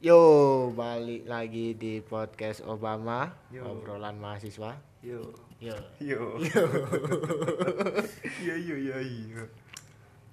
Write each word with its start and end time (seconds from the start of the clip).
Yo, 0.00 0.16
balik 0.72 1.28
lagi 1.28 1.76
di 1.76 2.00
podcast 2.00 2.64
Obama, 2.64 3.36
Yo. 3.52 3.68
obrolan 3.68 4.16
mahasiswa. 4.16 4.80
Yo. 5.04 5.28
Yo. 5.60 5.76
Yo. 6.00 6.40
Yo 8.40 8.54
yo 8.56 8.76
yo 8.80 8.96
yo. 8.96 9.44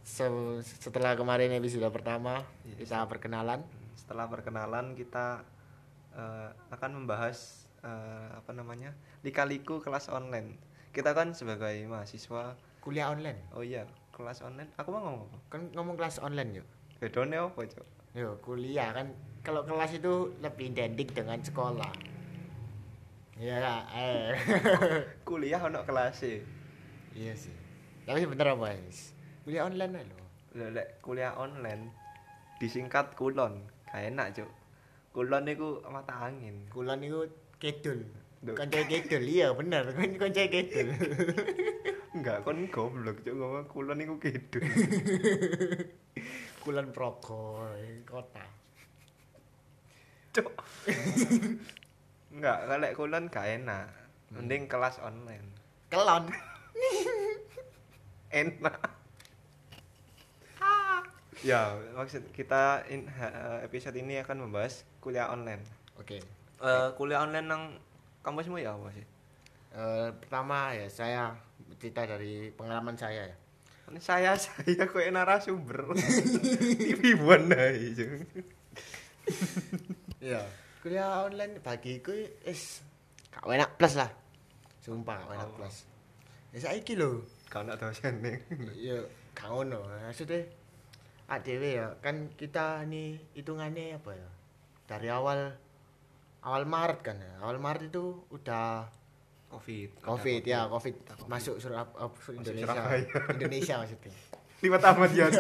So, 0.08 0.24
setelah 0.64 1.20
kemarin 1.20 1.52
episode 1.52 1.84
pertama, 1.92 2.48
Yes. 2.64 2.88
kita 2.88 3.04
perkenalan. 3.12 3.60
Setelah 4.00 4.32
perkenalan 4.32 4.96
kita 4.96 5.44
eh, 6.16 6.50
akan 6.72 7.04
membahas 7.04 7.68
eh, 7.84 8.40
apa 8.40 8.56
namanya? 8.56 8.96
Lika-liku 9.20 9.84
kelas 9.84 10.08
online. 10.08 10.56
Kita 10.96 11.12
kan 11.12 11.36
sebagai 11.36 11.76
mahasiswa, 11.92 12.56
Kuliah 12.80 13.12
online. 13.12 13.44
oh 13.52 13.68
iya, 13.68 13.84
kelas 14.16 14.40
online. 14.48 14.72
Aku 14.80 14.96
mau 14.96 15.04
ngomong 15.04 15.28
apa? 15.28 15.38
Kan 15.52 15.62
ngomong 15.76 16.00
kelas 16.00 16.24
online 16.24 16.64
yuk. 16.64 16.68
Bedone 17.04 17.36
apa, 17.36 17.60
Cok? 17.68 17.88
Yo, 18.16 18.40
kuliah 18.42 18.96
kan 18.96 19.12
kalau 19.48 19.64
kelas 19.64 19.96
itu 19.96 20.36
lebih 20.44 20.76
identik 20.76 21.16
dengan 21.16 21.40
sekolah. 21.40 21.96
Iya, 23.40 23.64
Kak. 23.64 23.84
eh. 23.96 24.36
Kuliah 25.28 25.64
ono 25.64 25.88
kelas 25.88 26.20
e. 26.28 26.44
iya 27.16 27.32
sih. 27.32 27.56
Tapi 28.04 28.28
sebentar 28.28 28.52
apa, 28.52 28.76
Mas? 28.76 29.16
Kuliah 29.48 29.64
online. 29.64 30.12
Lah, 30.52 30.70
lek 30.76 31.00
kuliah 31.00 31.32
online 31.40 31.96
disingkat 32.60 33.16
kulon. 33.16 33.64
Gak 33.88 34.04
enak, 34.12 34.28
Cok. 34.36 34.52
Kulon 35.16 35.48
niku 35.48 35.80
mata 35.88 36.28
angin. 36.28 36.68
Kulon 36.68 37.00
kidul. 37.64 38.04
Duh. 38.44 38.52
Konco 38.52 38.84
kidul, 38.84 39.24
iya 39.24 39.56
bener. 39.56 39.88
Kon 39.96 40.12
konco 40.20 40.44
kidul. 40.44 40.88
Enggak, 42.20 42.44
kon 42.44 42.68
goblok, 42.68 43.24
Cok. 43.24 43.32
Ngomong 43.32 43.68
kulon 43.72 43.96
niku 43.96 44.20
kidul. 44.20 44.66
Kulon 46.68 46.92
Progo 46.92 47.64
kota. 48.04 48.67
Cok. 50.38 50.54
Enggak, 52.38 52.58
kalau 52.70 52.90
kulon 52.94 53.26
gak 53.34 53.48
enak. 53.58 53.90
Mending 54.30 54.70
kelas 54.70 55.02
online. 55.02 55.48
Kelon. 55.90 56.30
Enak. 58.28 58.78
ya, 61.42 61.74
maksud 61.96 62.28
kita 62.36 62.84
in, 62.92 63.08
ha- 63.08 63.62
episode 63.64 63.96
ini 63.98 64.20
akan 64.22 64.46
membahas 64.46 64.84
kuliah 65.02 65.32
online. 65.32 65.64
Oke. 65.98 66.22
Eh, 66.62 66.88
kuliah 66.98 67.24
online 67.24 67.48
nang 67.48 67.64
kampusmu 68.22 68.60
ya 68.62 68.76
apa 68.76 68.90
sih? 68.94 69.06
Eh, 69.74 70.10
pertama 70.22 70.74
ya 70.76 70.90
saya 70.92 71.34
cerita 71.80 72.04
dari 72.06 72.52
pengalaman 72.52 72.98
saya 73.00 73.32
ya. 73.32 73.38
Ini 73.88 74.02
saya 74.04 74.36
saya 74.44 74.84
kok 74.86 75.02
narasumber. 75.08 75.96
TV 75.96 77.16
buana 77.16 77.72
itu. 77.74 78.06
Iya. 80.28 80.44
Kuliah 80.78 81.24
online 81.24 81.64
bagiku 81.64 82.12
is 82.44 82.84
gak 83.32 83.48
enak 83.48 83.80
plus 83.80 83.96
lah. 83.96 84.12
Sumpah 84.78 85.24
gak 85.24 85.34
enak 85.34 85.48
Oh. 85.48 85.56
plus. 85.56 85.88
Ya 86.52 86.60
saiki 86.64 86.96
lho. 86.96 87.24
Kau 87.48 87.64
nak 87.64 87.80
dosen 87.80 88.20
nih. 88.20 88.38
Ya 88.76 89.00
gak 89.32 89.48
ngono. 89.48 89.88
Maksudnya 90.04 90.44
ADW 91.28 91.64
ya 91.76 91.88
kan 92.00 92.32
kita 92.34 92.84
nih 92.84 93.20
hitungannya 93.34 93.96
apa 93.96 94.12
ya? 94.12 94.30
Dari 94.86 95.08
awal 95.08 95.56
awal 96.40 96.64
Maret 96.64 97.00
kan 97.02 97.16
ya. 97.18 97.34
Awal 97.40 97.58
Maret 97.58 97.88
itu 97.88 98.24
udah 98.28 98.88
Covid. 99.48 100.04
Covid 100.04 100.44
Ada 100.44 100.52
ya, 100.52 100.62
Covid 100.68 100.96
Covid. 101.08 101.28
masuk 101.28 101.56
Surab 101.58 101.88
uh, 101.96 102.12
Indonesia. 102.32 102.68
Surabaya. 102.68 103.08
Indonesia 103.32 103.74
maksudnya. 103.80 104.12
Lima 104.64 104.78
tamat 104.78 105.12
ya. 105.12 105.28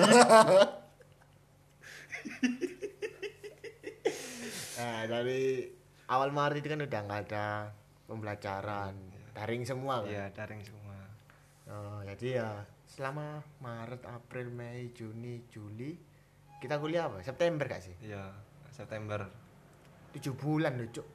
Nah, 4.77 5.09
dari 5.09 5.65
awal 6.07 6.29
Maret 6.29 6.61
itu 6.61 6.69
kan 6.69 6.81
udah 6.85 6.99
nggak 7.09 7.21
ada 7.29 7.73
pembelajaran, 8.05 8.93
daring 9.33 9.63
semua 9.65 10.05
kan. 10.05 10.09
Iya, 10.13 10.25
daring 10.31 10.61
semua. 10.61 10.97
Oh, 11.67 11.99
jadi 12.05 12.27
ya 12.39 12.49
selama 12.87 13.43
Maret, 13.59 14.07
April, 14.07 14.47
Mei, 14.53 14.95
Juni, 14.95 15.43
Juli 15.51 15.97
kita 16.57 16.81
kuliah 16.81 17.05
apa? 17.05 17.21
September 17.21 17.69
gak 17.69 17.83
sih? 17.85 17.93
Iya, 18.01 18.33
September. 18.73 19.29
Tujuh 20.17 20.33
bulan 20.33 20.79
loh, 20.81 20.89
Cuk. 20.89 21.07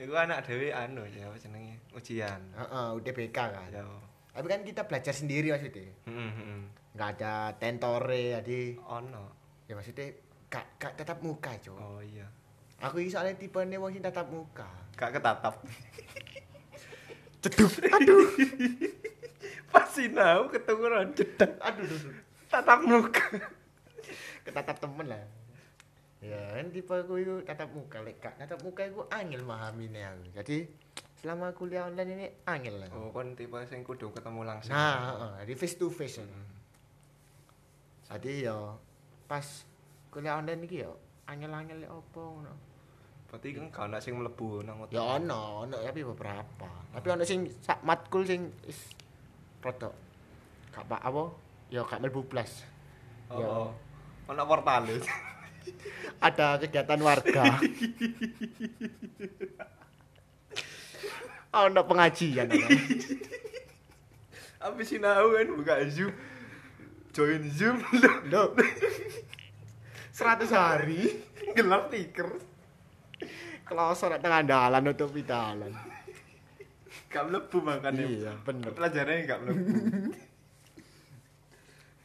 Iku 0.00 0.16
anak 0.16 0.48
dewi 0.48 0.72
anu 0.72 1.04
ya 1.06 1.28
apa 1.28 1.36
jenenge? 1.36 1.76
Ujian. 1.92 2.40
Heeh, 2.56 2.86
UTBK 2.96 3.36
kan. 3.36 3.68
Ya. 3.68 3.84
Tapi 4.32 4.46
kan 4.48 4.64
kita 4.64 4.88
belajar 4.88 5.12
sendiri 5.12 5.52
maksudnya. 5.52 5.92
Heeh, 6.08 6.30
heeh. 6.40 6.60
Nggak 6.96 7.10
ada 7.20 7.54
tentore, 7.60 8.40
jadi 8.40 8.80
Ono. 8.80 9.38
ya 9.68 9.78
maksudnya 9.78 10.10
gak, 10.50 10.66
gak 10.82 10.92
tetap 10.98 11.22
muka, 11.22 11.54
Cuk. 11.62 11.78
Oh 11.78 12.02
iya. 12.02 12.26
Aku 12.82 12.98
ini 12.98 13.12
soalnya 13.12 13.38
tipe 13.38 13.60
nih 13.62 13.78
wong 13.78 13.94
sing 13.94 14.02
tatap 14.02 14.26
muka. 14.28 14.66
Gak 14.98 15.14
ketatap. 15.14 15.54
Cedup. 17.46 17.72
Aduh. 17.88 18.28
Pas 19.72 19.86
sinau 19.86 20.50
keturunan 20.50 21.14
cedak. 21.14 21.54
Aduh, 21.62 21.86
aduh. 21.86 22.14
Tatap 22.50 22.80
muka. 22.82 23.24
Ketatap 24.42 24.76
temen 24.82 25.06
lah. 25.06 25.24
Ya, 26.20 26.36
kan 26.52 26.68
tipe 26.68 26.92
aku 26.92 27.14
itu 27.22 27.34
tatap 27.46 27.70
muka. 27.72 28.02
Lek 28.02 28.18
gak 28.18 28.36
tatap 28.36 28.60
muka 28.66 28.84
aku 28.84 29.06
angel 29.08 29.46
memahaminya 29.46 30.12
aku. 30.16 30.24
Jadi 30.36 30.56
selama 31.20 31.52
kuliah 31.52 31.86
online 31.86 32.10
ini 32.16 32.26
angel 32.48 32.74
lah. 32.80 32.88
Oh, 32.96 33.12
kon 33.14 33.36
tipe 33.38 33.56
sing 33.70 33.86
kudu 33.86 34.10
ketemu 34.10 34.40
langsung. 34.44 34.74
Nah, 34.74 35.38
jadi 35.44 35.52
face 35.54 35.76
to 35.78 35.92
face. 35.92 36.20
Jadi 38.10 38.50
ya 38.50 38.74
pas 39.30 39.69
kuliah 40.10 40.42
online 40.42 40.66
iki 40.66 40.82
ya 40.82 40.90
angel-angel 41.30 41.86
opo 41.86 42.42
ngono. 42.42 42.54
Berarti 43.30 43.54
kan 43.54 43.64
gak 43.70 43.86
ana 43.86 43.98
sing 44.02 44.18
mlebu 44.18 44.66
nang 44.66 44.90
Ya 44.90 45.06
ono, 45.06 45.62
ono 45.62 45.78
tapi 45.78 46.02
beberapa. 46.02 46.66
Tapi 46.90 47.06
ono 47.06 47.22
sing 47.22 47.46
sak 47.62 47.86
matkul 47.86 48.26
sing 48.26 48.50
is 48.66 48.90
rada 49.62 49.94
gak 50.74 50.86
apa 50.90 50.98
apa 50.98 51.24
ya 51.70 51.86
gak 51.86 52.02
mlebu 52.02 52.26
plus. 52.26 52.66
Ya. 53.30 53.46
Oh. 53.46 53.70
Ono 54.26 54.42
portal 54.46 54.90
Ada 56.26 56.58
kegiatan 56.58 57.00
warga. 57.00 57.46
ono 61.62 61.80
pengajian. 61.86 62.50
Habis 64.60 64.86
sinau 64.90 65.32
kan 65.32 65.48
buka 65.54 65.74
Zoom. 65.86 66.12
Join 67.14 67.42
Zoom 67.50 67.78
Loh. 68.30 68.54
100 70.20 70.52
hari 70.52 71.00
gelap 71.56 71.88
tiker. 71.88 72.28
kelosor 73.64 74.10
nek 74.10 74.20
tengah 74.20 74.42
dalan 74.42 74.82
nutupi 74.82 75.22
dalan. 75.22 75.70
Gak 77.06 77.22
mlebu 77.30 77.58
makane. 77.62 78.02
Iya, 78.02 78.34
bener. 78.42 78.74
Pelajarannya 78.74 79.22
gak 79.24 79.40
mlebu. 79.42 79.64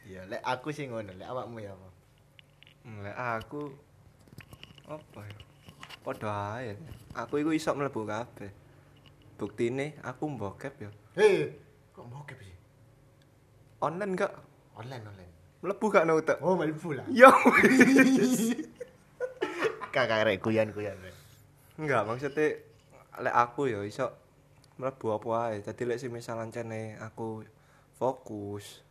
Iya, 0.06 0.22
lek 0.30 0.38
aku 0.46 0.70
sih 0.70 0.86
ngono, 0.86 1.10
lek 1.18 1.26
awakmu 1.26 1.58
ya 1.58 1.74
apa? 1.74 1.88
Lek 3.02 3.18
aku 3.18 3.74
apa 4.86 5.20
ya? 5.26 5.38
Padha 6.06 6.62
ae. 6.62 6.78
Aku 7.18 7.42
iku 7.42 7.50
iso 7.50 7.74
mlebu 7.74 8.06
kabeh. 8.06 8.54
Buktine 9.34 9.98
aku 10.06 10.30
mbokep 10.30 10.74
ya. 10.78 10.90
Hei, 11.18 11.50
kok 11.90 12.06
bokep 12.06 12.38
sih? 12.38 12.54
Online 13.82 14.14
gak 14.14 14.32
Online 14.78 15.04
online. 15.10 15.35
Mlebu 15.66 15.86
gak 15.90 16.06
nutuk. 16.06 16.38
Oh, 16.38 16.54
mlebu 16.54 16.94
lah. 16.94 17.06
Yo. 17.10 17.26
Kakak 19.94 20.30
rek 20.30 20.38
kuyan-kuyan. 20.38 20.94
Rek. 20.94 21.14
Enggak, 21.82 22.06
maksudnya 22.06 22.62
lek 23.18 23.34
aku 23.34 23.66
ya 23.66 23.82
iso 23.82 24.14
mlebu 24.78 25.18
apa 25.18 25.28
ae. 25.50 25.66
Dadi 25.66 25.82
lek 25.82 25.98
misalnya 26.06 26.62
cene 26.62 26.94
aku 27.02 27.42
fokus 27.98 28.86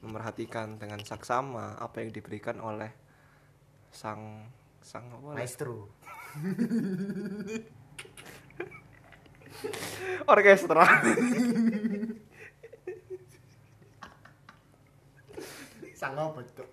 memperhatikan 0.00 0.80
dengan 0.80 1.04
saksama 1.04 1.76
apa 1.76 2.00
yang 2.00 2.08
diberikan 2.08 2.56
oleh 2.64 2.88
sang 3.92 4.48
sang 4.80 5.12
apa? 5.12 5.36
Maestro. 5.36 5.92
orkestra. 10.28 10.86
Sang 15.98 16.14
tuh? 16.14 16.68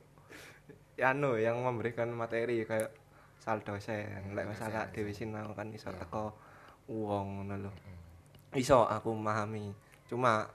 ya 0.95 1.11
anu 1.11 1.35
yang 1.35 1.59
memberikan 1.59 2.07
materi 2.07 2.61
kayak 2.61 2.87
sal 3.35 3.59
dosen 3.59 4.31
lek 4.31 4.47
masalah 4.47 4.87
dewi 4.89 5.11
sinau 5.11 5.51
kan 5.51 5.67
iso 5.67 5.89
Iya. 5.89 5.99
teko 5.99 6.31
wong 6.87 7.41
ngono 7.43 7.67
lho 7.67 7.71
iso 8.53 8.87
aku 8.87 9.11
memahami 9.11 9.75
cuma 10.07 10.47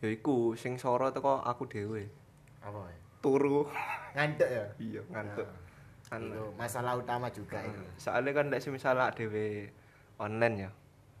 ya 0.00 0.08
iku 0.08 0.52
sing 0.52 0.74
soro 0.74 1.12
teko 1.12 1.38
aku 1.38 1.70
dhewe 1.70 2.02
Apa 2.60 2.82
ya? 2.82 2.98
turu 3.20 3.62
Ngantuk 4.12 4.48
ya? 4.48 4.64
iya 4.80 5.02
ngantuk 5.06 5.46
Nah, 6.06 6.18
Anu. 6.18 6.30
itu 6.30 6.44
masalah 6.54 6.94
utama 6.94 7.26
juga 7.28 7.58
itu. 7.60 7.82
soalnya 7.96 8.30
kan 8.32 8.46
lek 8.50 8.62
misalnya 8.64 9.12
dhewe 9.12 9.70
online 10.16 10.66
ya 10.66 10.70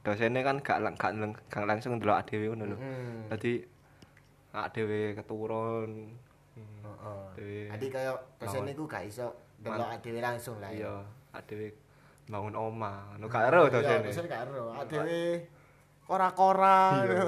dosennya 0.02 0.42
kan 0.42 0.58
gak 0.58 0.78
lang- 0.80 0.94
gak, 0.96 1.12
lang- 1.12 1.38
gak 1.46 1.66
langsung 1.66 1.98
ndelok 1.98 2.24
dhewe 2.24 2.50
ngono 2.50 2.74
lho 2.74 2.78
dadi 3.28 3.62
awak 4.50 4.74
dhewe 4.74 5.14
keturun 5.14 6.18
Heeh. 6.56 7.24
Dhewe. 7.36 7.60
Jadi 7.68 7.86
kaya 7.92 8.12
dosen 8.40 8.64
Bangun. 8.64 8.72
iku 8.72 8.82
gak 8.88 9.04
iso 9.04 9.28
delok 9.60 9.88
dhewe 10.00 10.20
langsung 10.20 10.56
lah. 10.56 10.72
iya 10.72 11.04
adewe 11.32 11.68
bangun 12.26 12.56
oma 12.56 13.12
anu 13.14 13.28
gak 13.28 13.52
ero 13.52 13.68
Iya, 13.68 13.72
dosene 13.76 14.08
dosen 14.08 14.24
gak 14.24 14.42
ero. 14.48 14.64
Dhewe 14.84 15.24
kora-kora. 16.06 17.04
Iya. 17.04 17.22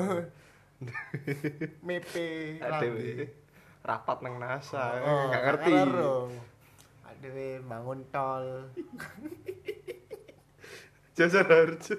Mepe. 1.86 2.28
adewe 2.62 3.28
rapat 3.82 4.18
nang 4.22 4.38
NASA 4.38 4.84
gak 5.28 5.42
ngerti 5.44 5.72
Dhewe 7.18 7.58
bangun 7.66 8.00
tol. 8.08 8.46
jasa 11.18 11.42
harjo 11.42 11.98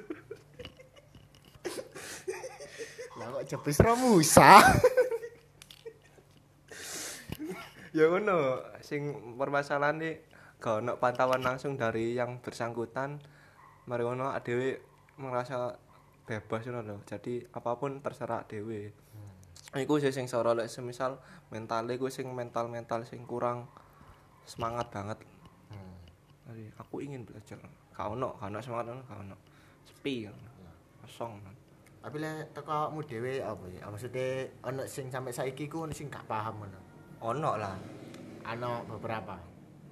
Lah 3.20 3.28
kok 3.36 3.44
jebus 3.52 3.78
Romusa. 3.84 4.64
ya 7.96 8.06
ngono 8.10 8.62
sing 8.86 9.36
permasalahan 9.40 9.98
nih 9.98 10.16
gak 10.60 10.84
ono 10.84 11.00
pantauan 11.00 11.42
langsung 11.42 11.80
dari 11.80 12.14
yang 12.14 12.44
bersangkutan. 12.44 13.22
Mari 13.90 14.04
ngono 14.06 14.30
adewe 14.36 14.78
merasa 15.18 15.74
bebas 16.28 16.68
ngono 16.68 16.82
lho. 16.86 16.98
Jadi 17.08 17.42
apa 17.50 17.72
pun 17.80 18.04
terserah 18.04 18.46
dewe 18.46 18.94
iku 19.78 20.02
sih 20.02 20.10
sing 20.10 20.26
soro 20.26 20.58
lek 20.58 20.66
semisal 20.66 21.22
mentale 21.54 21.94
iku 21.94 22.10
sing 22.10 22.26
mental-mental 22.34 23.06
sing 23.06 23.22
kurang 23.30 23.70
semangat 24.42 24.90
banget. 24.90 25.22
Jadi, 26.50 26.66
aku 26.82 27.06
ingin 27.06 27.22
belajar. 27.22 27.62
Gak 27.94 28.08
ono 28.10 28.34
gak 28.42 28.50
ono 28.50 28.58
semangat 28.66 28.86
ngono 28.90 29.02
gak 29.06 29.20
ono. 29.22 29.36
Sepi 29.86 30.26
ngono. 30.26 30.50
kosong 31.06 31.38
Tapi 32.00 32.16
lek 32.18 32.56
teko 32.58 32.72
awakmu 32.74 33.06
dhewe 33.06 33.46
apa 33.46 33.66
ya? 33.70 33.86
Maksudnya 33.86 34.50
ono 34.66 34.82
sing 34.90 35.14
sampai 35.14 35.30
saiki 35.30 35.70
ku 35.70 35.86
sing 35.94 36.10
gak 36.10 36.26
paham 36.26 36.66
ngono. 36.66 36.89
Ono 37.22 37.52
lah 37.56 37.76
Ono 38.50 38.82
beberapa. 38.88 39.36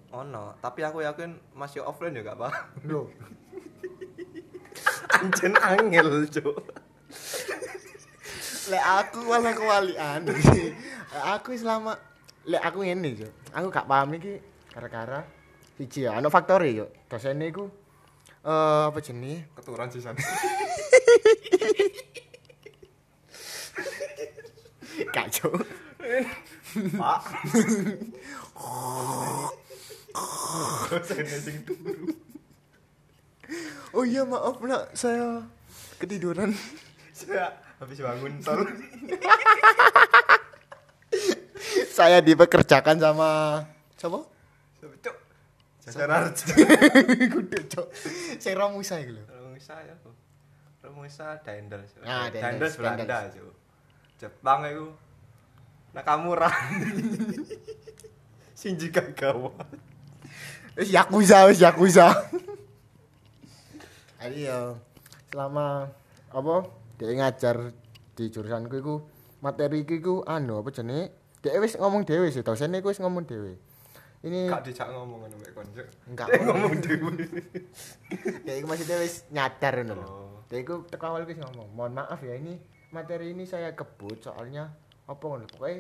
ono 0.10 0.56
tapi 0.58 0.82
aku 0.82 1.04
yakin 1.04 1.36
masih 1.54 1.84
offline 1.84 2.16
ya 2.16 2.24
gak 2.24 2.40
paham 2.40 2.56
Loh, 2.88 3.06
anjen 5.20 5.54
angel 5.54 6.26
cuk 6.26 6.58
lek 8.68 8.84
aku 8.84 9.20
malah 9.24 9.56
kewalian. 9.56 10.22
aku 11.12 11.56
selama 11.56 11.96
lek 12.52 12.60
aku 12.60 12.84
ngene 12.84 13.16
yo. 13.16 13.30
Aku 13.52 13.68
gak 13.68 13.88
paham 13.88 14.12
iki 14.16 14.40
gara-gara 14.72 15.24
siji 15.76 16.04
ya, 16.04 16.20
ono 16.20 16.28
faktore 16.28 16.72
yo. 16.72 16.88
Dosene 17.08 17.48
iku 17.48 17.68
eh 18.44 18.84
apa 18.88 19.00
jenenge? 19.00 19.48
keturunan 19.56 19.88
sisan 19.88 20.16
Gak 25.14 25.28
cuk. 25.32 25.54
Pak. 26.98 27.22
Oh 33.96 34.04
iya 34.04 34.22
maaf 34.28 34.60
nak, 34.62 34.92
saya 34.94 35.42
ketiduran. 35.98 36.52
Saya 37.16 37.50
habis 37.82 37.98
bangun 38.02 38.34
tol. 38.44 38.62
saya 41.98 42.22
dipekerjakan 42.22 43.02
sama 43.02 43.30
siapa? 43.98 44.22
Cuk. 44.78 45.16
Jasa 45.82 46.06
Rarjo. 46.06 46.46
Kudu 47.34 47.60
cuk. 47.74 47.88
Sing 48.38 48.54
Romusa 48.54 49.02
iku 49.02 49.18
lho. 49.18 49.24
Romusa 49.26 49.82
ya. 49.82 49.96
Romusa 50.86 51.42
Daendel. 51.42 51.82
Cuk. 51.90 52.04
Ah, 52.06 52.30
Daendels, 52.30 52.38
Daendels 52.38 52.76
Belanda, 52.78 53.04
Daendels. 53.08 53.34
Cuk. 53.34 53.56
Jepang 54.22 54.60
iku 54.70 54.86
Nakamura. 55.96 56.50
Shinji 58.60 58.90
Kagawa. 58.90 59.54
Wis 60.78 60.90
yakuza, 60.94 61.46
wis 61.50 61.62
yakuza. 61.62 62.10
Jadi 64.18 64.50
ya 64.50 64.74
selama 65.30 65.88
apa 66.34 66.56
dia 66.98 67.14
ngajar 67.14 67.70
di 68.18 68.34
jurusanku 68.34 68.76
iku 68.82 68.96
materi 69.46 69.86
iku 69.86 69.94
iku 69.94 70.16
anu 70.26 70.62
apa 70.62 70.74
jenenge? 70.74 71.14
Dia 71.42 71.62
wis 71.62 71.78
ngomong 71.78 72.02
dhewe 72.06 72.34
sih, 72.34 72.42
dosen 72.42 72.74
iku 72.74 72.90
wis 72.90 72.98
ngomong 72.98 73.30
dhewe. 73.30 73.62
Ini 74.26 74.50
Kak 74.50 74.66
dijak 74.66 74.90
ngomong 74.90 75.30
ngono 75.30 75.36
mek 75.38 75.54
konco. 75.54 75.84
enggak 76.10 76.28
ngomong 76.42 76.74
dhewe. 76.82 77.14
Dia 78.46 78.54
iku 78.58 78.66
maksudnya 78.66 78.98
wis 78.98 79.30
nyadar 79.30 79.86
ngono. 79.86 80.06
Oh. 80.10 80.38
Dia 80.50 80.66
iku 80.66 80.82
teko 80.90 81.14
awal 81.14 81.30
wis 81.30 81.38
ngomong, 81.38 81.70
"Mohon 81.78 82.02
maaf 82.02 82.26
ya 82.26 82.34
ini 82.34 82.58
materi 82.90 83.38
ini 83.38 83.46
saya 83.46 83.78
kebut 83.78 84.26
soalnya 84.26 84.74
apa 85.08 85.24
ngono. 85.24 85.46
Pokoknya 85.48 85.80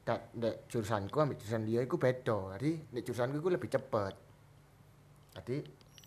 dak 0.00 0.20
ndek 0.34 0.56
jurusanku 0.72 1.16
ambil 1.20 1.36
jurusan 1.36 1.62
dia 1.68 1.80
iku 1.84 2.00
beda. 2.00 2.56
Jadi 2.56 2.72
ndek 2.90 3.04
jurusanku 3.04 3.36
iku 3.38 3.48
lebih 3.52 3.68
cepet. 3.68 4.14
Jadi 5.36 5.56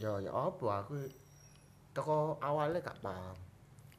ya 0.02 0.18
ya 0.20 0.32
apa 0.34 0.68
aku 0.84 0.98
teko 1.94 2.42
awalnya 2.42 2.82
gak 2.82 3.00
paham. 3.00 3.38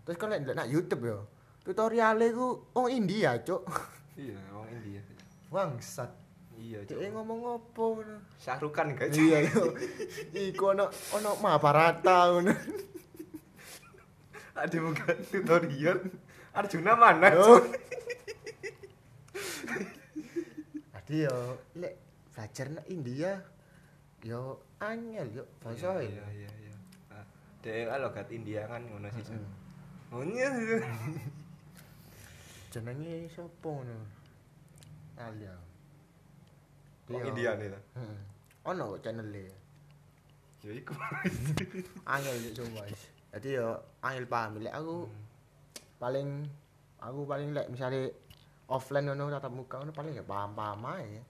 Terus 0.04 0.16
kalau 0.18 0.34
ndelok 0.36 0.56
nak 0.58 0.68
YouTube 0.68 1.02
ya, 1.08 1.18
tutorialnya 1.64 2.26
iku 2.28 2.68
wong 2.76 2.88
India, 2.90 3.38
Cuk. 3.40 3.64
Iya, 4.14 4.38
wong 4.54 4.70
India. 4.70 5.02
Bangsat. 5.50 6.06
Iya, 6.54 6.86
Cuk 6.86 7.02
Cuk. 7.02 7.10
ngomong 7.14 7.40
apa 7.58 7.82
ngono. 7.82 8.16
Syahrukan 8.38 8.94
gak 8.94 9.10
Iya 9.14 9.38
yo. 9.48 9.74
Iku 10.34 10.74
ono 10.74 10.90
ono 11.14 11.30
Mahabharata 11.40 12.34
ngono. 12.34 12.52
Ada 14.60 14.76
bukan 14.78 15.16
tutorial. 15.30 15.98
Arjuna 16.54 16.92
mana? 16.94 17.26
Yo. 17.34 17.58
Tadi 21.14 21.30
yo 21.30 21.38
lek 21.78 21.94
belajar 22.34 22.66
nak 22.74 22.86
India 22.90 23.38
yo 24.26 24.66
angel 24.82 25.30
yo 25.30 25.46
bahasa 25.62 26.02
Iya, 26.02 26.10
iya, 26.10 26.26
iya, 26.26 26.50
iya. 26.58 26.74
Ah, 27.06 27.22
Dek 27.62 27.86
kalau 27.86 28.10
gat 28.10 28.28
India 28.34 28.66
kan 28.66 28.82
ngono 28.82 29.06
sih. 29.14 29.22
Oh 30.10 30.26
iya. 30.34 30.50
Jenenge 32.74 33.30
sapa 33.30 33.62
ngono? 33.62 33.94
Alia. 35.14 35.54
Wong 37.06 37.30
India 37.30 37.62
nih 37.62 37.70
lah. 37.70 37.82
Heeh. 37.94 38.18
Ono 38.74 38.98
kok 38.98 39.06
channel-e. 39.06 39.46
Ya 40.66 40.72
iku. 40.74 40.98
Angel 42.10 42.58
yo 42.58 42.66
wis. 42.74 43.06
Dadi 43.30 43.54
yo 43.54 43.78
angel 44.02 44.26
paham 44.26 44.58
lek 44.58 44.74
aku 44.74 45.06
paling 46.02 46.42
aku 46.98 47.22
paling 47.22 47.54
lek 47.54 47.70
misalnya 47.70 48.10
offline 48.68 49.12
ngono 49.12 49.28
tatap 49.28 49.52
muka 49.52 49.80
ngono 49.80 49.92
paling 49.92 50.16
ya 50.16 50.24
paham-paham 50.24 50.80
ae. 50.96 51.20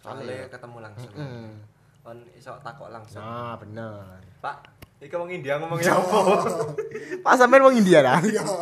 Soalnya 0.00 0.48
ketemu 0.48 0.78
langsung. 0.80 1.12
Heeh. 1.12 1.52
Kon 2.00 2.18
iso 2.32 2.56
takok 2.64 2.88
langsung. 2.88 3.20
Nah, 3.20 3.52
bener. 3.60 4.16
Pak, 4.40 4.64
iki 5.04 5.12
wong 5.12 5.28
India 5.28 5.60
ngomongnya 5.60 5.92
apa? 5.92 6.18
Pak 7.24 7.34
sampean 7.36 7.68
wong 7.68 7.76
India 7.76 8.00
lah. 8.00 8.16
Iya. 8.24 8.40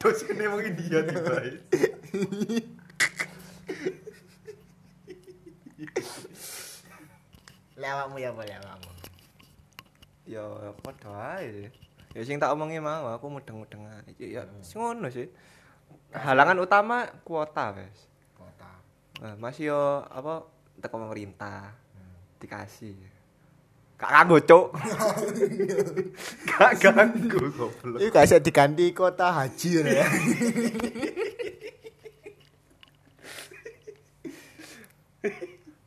Dosennya 0.00 0.48
wong 0.48 0.64
India 0.64 1.04
tiba. 1.04 1.36
Lek 7.76 7.90
awakmu 7.92 8.16
ya 8.16 8.32
boleh 8.32 8.56
awakmu. 8.56 8.92
Ya 10.24 10.44
padha 10.80 11.36
ae. 11.36 11.68
Ya 12.16 12.24
sing 12.24 12.40
tak 12.40 12.56
omongi 12.56 12.80
mau 12.80 13.12
aku 13.12 13.28
mudeng-mudeng 13.28 13.84
ae. 13.84 14.16
Ya 14.16 14.48
sing 14.64 14.80
ngono 14.80 15.12
sih. 15.12 15.28
Halangan 16.14 16.58
utama 16.62 17.08
kuota, 17.26 17.74
wes. 17.74 18.06
Kota. 18.36 18.70
Nah, 19.24 19.34
masih 19.40 19.74
yo 19.74 20.04
apa 20.06 20.46
teko 20.78 21.02
pemerintah 21.02 21.74
dikasih. 22.38 22.94
Gak 23.96 24.12
kanggo, 24.12 24.36
Cuk. 24.44 24.76
Gak 26.52 26.72
kanggo 26.84 27.40
goblok. 27.48 27.96
Iku 27.96 28.12
gak 28.12 28.28
bisa 28.28 28.38
diganti 28.44 28.92
kota 28.92 29.32
haji 29.32 29.68
ya. 29.80 30.04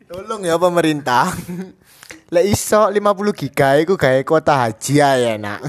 Tolong 0.10 0.42
ya 0.42 0.58
pemerintah. 0.58 1.30
Lek 2.34 2.46
iso 2.50 2.90
50 2.90 2.98
giga 3.38 3.78
iku 3.78 3.94
gawe 3.94 4.22
kota 4.26 4.66
haji 4.66 4.94
ae 5.06 5.38
nak. 5.38 5.62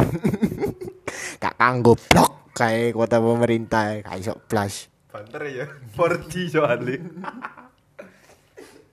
Gak 1.36 1.60
kanggo 1.60 1.92
blok 1.92 2.39
gawe 2.52 2.82
kota 2.92 3.16
pemerintah 3.18 4.00
gak 4.02 4.16
iso 4.18 4.34
plus. 4.46 4.88
Banter 5.10 5.42
ya. 5.48 5.66
4G 5.96 6.32
soalnya. 6.50 6.98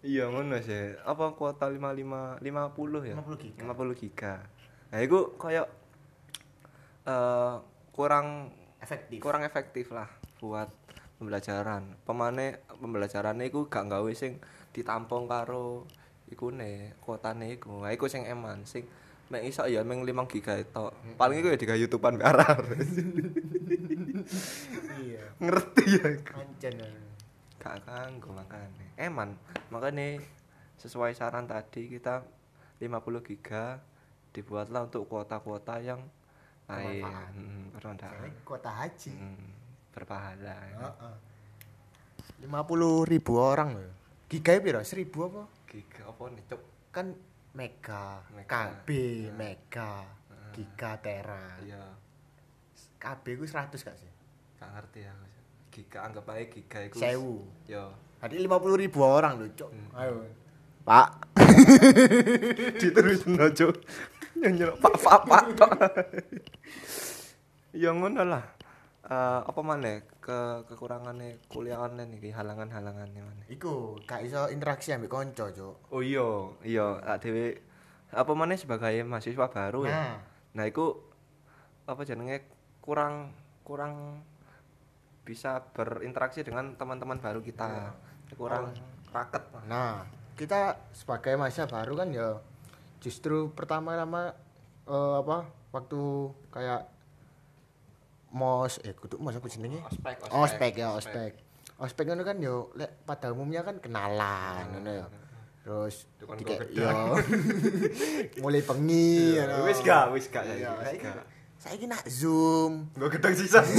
iya 0.02 0.30
ngono 0.30 0.58
sih. 0.62 0.96
Apa 1.04 1.36
kuota 1.36 1.68
55 1.68 2.40
50 2.40 3.12
ya? 3.12 3.16
50 3.18 3.44
giga. 3.44 3.62
50 3.66 4.02
giga. 4.02 4.34
Nah, 4.88 5.00
iku 5.04 5.36
koyo 5.36 5.64
eh 7.08 7.56
kurang 7.92 8.52
Efektif. 8.78 9.20
kurang 9.20 9.42
efektif 9.42 9.90
lah 9.92 10.08
buat 10.38 10.70
pembelajaran. 11.18 11.98
Pemane 12.06 12.62
pembelajarannya 12.78 13.50
iku 13.50 13.66
gak 13.68 13.90
gawe 13.90 14.12
sing 14.14 14.38
ditampung 14.72 15.26
karo 15.26 15.90
ikune 16.30 16.94
kuotane 17.02 17.58
iku. 17.58 17.82
Nah, 17.82 17.92
iku 17.92 18.06
sing 18.06 18.24
eman 18.24 18.64
sing 18.64 18.86
mek 19.28 19.44
iso 19.44 19.68
ya 19.68 19.84
meng 19.84 20.08
5 20.08 20.32
giga 20.32 20.56
itu. 20.56 20.86
Paling 21.20 21.38
iku 21.44 21.48
ya 21.52 21.58
digawe 21.60 21.80
YouTubean 21.80 22.16
mbak 22.16 22.30
Arar. 22.32 22.60
Iya. 24.98 25.24
Ngerti 25.40 25.84
ya. 26.00 26.08
Ancen. 26.36 26.76
gak 27.58 27.84
kanggo 27.84 28.32
makane. 28.32 28.96
Eman, 28.96 29.36
makane 29.74 30.24
sesuai 30.80 31.12
saran 31.18 31.50
tadi 31.50 31.90
kita 31.90 32.24
50 32.80 33.28
giga 33.28 33.82
dibuatlah 34.32 34.88
untuk 34.88 35.10
kuota-kuota 35.10 35.82
yang 35.82 36.00
lain. 36.70 37.04
Hmm, 37.04 37.74
bermanfaat. 37.74 38.46
Kota 38.46 38.72
haji. 38.72 39.12
Hmm, 39.18 39.50
berpahala. 39.92 40.56
Heeh. 40.56 41.16
50 42.46 43.10
ribu 43.10 43.34
orang 43.42 43.70
loh. 43.74 43.94
Giga 44.30 44.60
piro? 44.62 44.80
1000 44.84 45.10
apa? 45.10 45.44
Giga 45.66 46.02
apa 46.06 46.24
nih, 46.30 46.44
Cuk? 46.46 46.62
Kan 46.94 47.16
mega, 47.58 48.22
Mega. 48.38 48.70
KB, 48.70 48.90
mega, 49.34 50.06
giga, 50.54 50.94
tera. 51.02 51.58
Iya, 51.66 51.82
KB 53.02 53.26
ku 53.34 53.50
100 53.50 53.74
gak 53.74 53.98
sih? 53.98 54.12
gak 54.58 54.70
ngerti 54.74 55.00
aku. 55.06 55.26
Giga 55.74 56.00
anggap 56.06 56.26
aja 56.34 56.46
giga 56.50 56.80
iku. 56.86 56.98
Sewu. 56.98 57.36
Yo. 57.66 57.94
Tadi 58.18 58.42
50 58.42 58.82
ribu 58.82 59.00
orang 59.06 59.38
loh, 59.38 59.50
Cok. 59.54 59.70
Hmm. 59.70 59.90
Ayo. 59.98 60.14
Pak. 60.82 61.10
Diterusin 62.82 63.38
aja. 63.38 63.70
Nyanyi 64.38 64.70
pak 64.78 64.96
pak 65.02 65.20
pak 65.26 65.44
tok. 65.58 65.72
Ya 67.78 67.94
ngono 67.94 68.26
lah. 68.26 68.42
Eh, 69.06 69.40
apa 69.46 69.60
maneh 69.62 70.02
ke 70.28 70.68
kekurangannya 70.68 71.40
kuliah 71.48 71.80
online 71.80 72.20
iki 72.20 72.36
halangan-halangannya 72.36 73.24
maneh. 73.24 73.46
Iku 73.48 73.96
gak 74.04 74.28
iso 74.28 74.52
interaksi 74.52 74.92
ambek 74.92 75.08
konco, 75.08 75.48
Cok. 75.48 75.96
Oh 75.96 76.04
iya, 76.04 76.52
iya, 76.68 77.00
ak 77.00 77.24
dhewe 77.24 77.56
apa 78.12 78.32
maneh 78.36 78.60
sebagai 78.60 78.92
mahasiswa 79.08 79.48
baru 79.48 79.88
ya. 79.88 79.96
Nah, 79.96 80.16
Nah, 80.58 80.66
iku 80.66 80.98
apa 81.86 82.02
jenenge 82.02 82.50
kurang 82.82 83.30
kurang 83.62 84.26
bisa 85.22 85.62
berinteraksi 85.72 86.42
dengan 86.42 86.74
teman-teman 86.76 87.22
baru 87.22 87.40
kita. 87.40 87.94
Kurang 88.36 88.74
raket. 89.14 89.44
nah, 89.70 90.04
kita 90.36 90.76
sebagai 90.92 91.40
mahasiswa 91.40 91.72
baru 91.72 91.94
kan 91.96 92.10
ya 92.12 92.36
justru 93.00 93.54
pertama-tama 93.56 94.36
eh, 94.90 95.16
apa 95.24 95.48
waktu 95.72 96.34
kayak 96.52 96.97
mos 98.38 98.78
eh 98.80 98.94
kudu 98.94 99.18
mos 99.18 99.34
apa 99.34 99.48
jenenge? 99.48 99.82
Ospek, 99.84 100.16
ospek 100.30 100.74
ya 100.78 100.94
ospek 100.94 101.32
ospek 101.76 102.04
ngono 102.06 102.22
kan 102.22 102.38
yo 102.38 102.70
lek 102.74 103.02
pada 103.04 103.30
umumnya 103.30 103.62
kan 103.62 103.78
kenalan 103.78 104.66
ngono 104.72 104.92
ya 104.94 105.08
terus 105.62 106.08
dikek- 106.32 106.72
yo 106.72 107.18
mulai 108.42 108.62
bengi 108.62 109.36
ngono. 109.36 109.66
Wis 109.66 109.80
gak, 109.82 110.10
wis 110.12 110.26
gak. 110.28 110.46
Iya, 110.48 110.72
saiki 110.80 111.02
gak. 111.04 111.26
saiki 111.58 111.86
nak 111.86 112.06
zoom 112.08 112.88
Gue 112.94 113.10
gedang 113.10 113.34
sisa. 113.34 113.60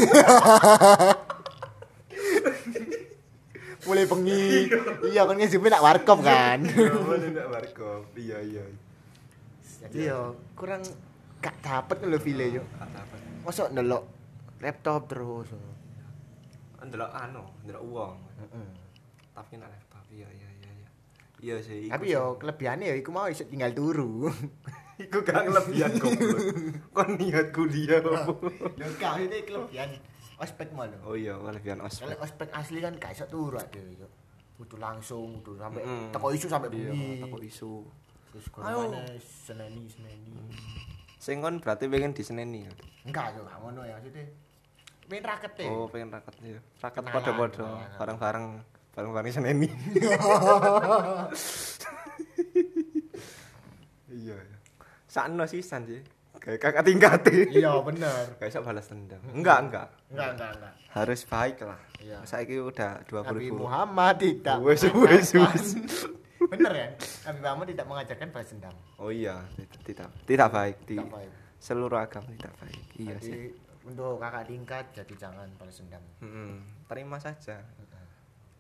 mulai 3.87 4.05
bengi 4.05 4.69
iya 5.09 5.25
kan 5.25 5.39
zoom 5.47 5.65
nak 5.65 5.81
warkop 5.81 6.21
kan 6.21 6.61
Iya, 6.61 7.45
warkop. 7.49 8.03
Iya, 8.15 8.39
iya. 8.43 8.65
jadi 9.81 10.13
yo 10.13 10.21
kurang 10.53 10.83
gak 11.39 11.57
dapet 11.63 12.03
lho 12.03 12.19
file 12.19 12.47
yo 12.53 12.63
mosok 13.41 13.73
ndelok 13.73 14.05
laptop 14.59 15.07
terus 15.07 15.49
Ndelok 16.79 17.11
anu, 17.11 17.43
ndelok 17.63 17.83
uang. 17.85 18.17
Heeh. 18.39 18.69
Tapi 19.31 19.53
nak 19.57 19.69
laptop. 19.69 20.01
Iya, 20.09 20.25
iya, 20.31 20.49
iya, 20.57 20.71
iya. 20.73 20.89
Iya 21.39 21.57
sih. 21.61 21.87
tapi 21.87 22.11
yo 22.11 22.35
kelebihannya 22.35 22.87
yo 22.89 22.97
iku 22.97 23.11
mau 23.11 23.27
iso 23.27 23.45
tinggal 23.45 23.71
turu 23.71 24.27
iku 25.05 25.21
gak 25.21 25.45
kelebihan 25.45 25.91
goblok. 25.95 26.39
Kon 26.91 27.11
niat 27.15 27.47
kuliah 27.53 27.99
apa? 28.01 28.31
Lho 28.75 28.87
gak 28.97 29.15
ini 29.21 29.39
kelebihan 29.43 29.91
ospek 30.37 30.71
malah. 30.73 30.99
Oh 31.03 31.15
iya, 31.15 31.35
kelebihan 31.37 31.79
ospek. 31.79 32.09
Kalau 32.09 32.19
ospek 32.19 32.49
asli 32.51 32.79
kan 32.79 32.95
gak 32.97 33.13
iso 33.13 33.27
turu 33.27 33.59
dhewe 33.61 33.93
yo. 33.97 34.09
Kudu 34.57 34.75
langsung, 34.77 35.39
kudu 35.39 35.55
sampai 35.57 35.83
Mm-mm. 35.83 36.11
teko 36.11 36.27
isu 36.33 36.47
sampai 36.49 36.69
Iya, 36.73 36.91
bengi. 36.91 37.23
takut 37.23 37.43
isu. 37.45 37.73
Terus 38.29 38.47
gorongane 38.49 39.03
seneni 39.21 39.85
seneni. 39.87 40.35
Sing 41.17 41.39
kon 41.39 41.59
berarti 41.59 41.87
pengen 41.87 42.11
diseneni. 42.11 42.65
ya? 42.65 42.73
Enggak 43.05 43.35
yo, 43.35 43.43
gak 43.45 43.59
ngono 43.61 43.83
ya 43.83 43.95
maksudnya. 43.95 44.27
Main 45.09 45.25
raket 45.25 45.53
e. 45.59 45.67
Oh, 45.67 45.89
pengen 45.89 46.13
raket 46.13 46.35
ya. 46.39 46.61
Raket 46.79 47.01
Kenalan, 47.01 47.15
padha-padha, 47.17 47.65
kenalan. 47.65 47.97
bareng-bareng, 47.97 48.47
bareng-bareng 48.93 49.33
seneni. 49.33 49.69
Iya, 54.09 54.37
iya. 54.37 54.57
Sakno 55.07 55.45
sisan 55.45 55.85
sih. 55.85 56.01
Kayak 56.39 56.61
kakak 56.63 56.83
tingkat. 56.87 57.21
Iya 57.51 57.83
bener. 57.83 58.25
Iso 58.41 58.63
balas 58.63 58.87
dendam. 58.87 59.21
Enggak, 59.35 59.59
enggak. 59.65 59.89
Enggak 60.09 60.29
enggak 60.33 60.51
enggak. 60.55 60.73
Harus 60.89 61.21
baik 61.25 61.57
lah. 61.61 61.81
Iya. 61.99 62.19
Saiki 62.25 62.57
udah 62.57 63.03
20 63.05 63.27
Nabi 63.27 63.41
ribu. 63.43 63.55
Muhammad 63.67 64.15
tidak. 64.17 64.57
Wes, 64.63 64.83
wes, 64.87 65.29
wes. 65.35 65.67
Bener 66.39 66.73
ya? 66.73 66.89
Nabi 67.27 67.39
Muhammad 67.43 67.67
tidak 67.69 67.87
mengajarkan 67.87 68.29
balas 68.31 68.49
dendam. 68.49 68.75
Oh 68.97 69.11
iya, 69.11 69.37
tidak 69.85 70.09
tidak, 70.25 70.49
baik 70.49 70.77
Tidak 70.87 71.05
baik. 71.05 71.31
seluruh 71.59 71.99
agama 71.99 72.31
tidak 72.33 72.55
baik. 72.57 72.81
Iya 72.97 73.17
sih. 73.19 73.35
Untuk 73.89 74.21
kakak 74.21 74.45
tingkat 74.45 74.85
jadi 74.93 75.15
jangan 75.17 75.49
balas 75.57 75.81
dendam. 75.81 76.05
Mm-mm. 76.21 76.61
Terima 76.85 77.17
saja. 77.17 77.57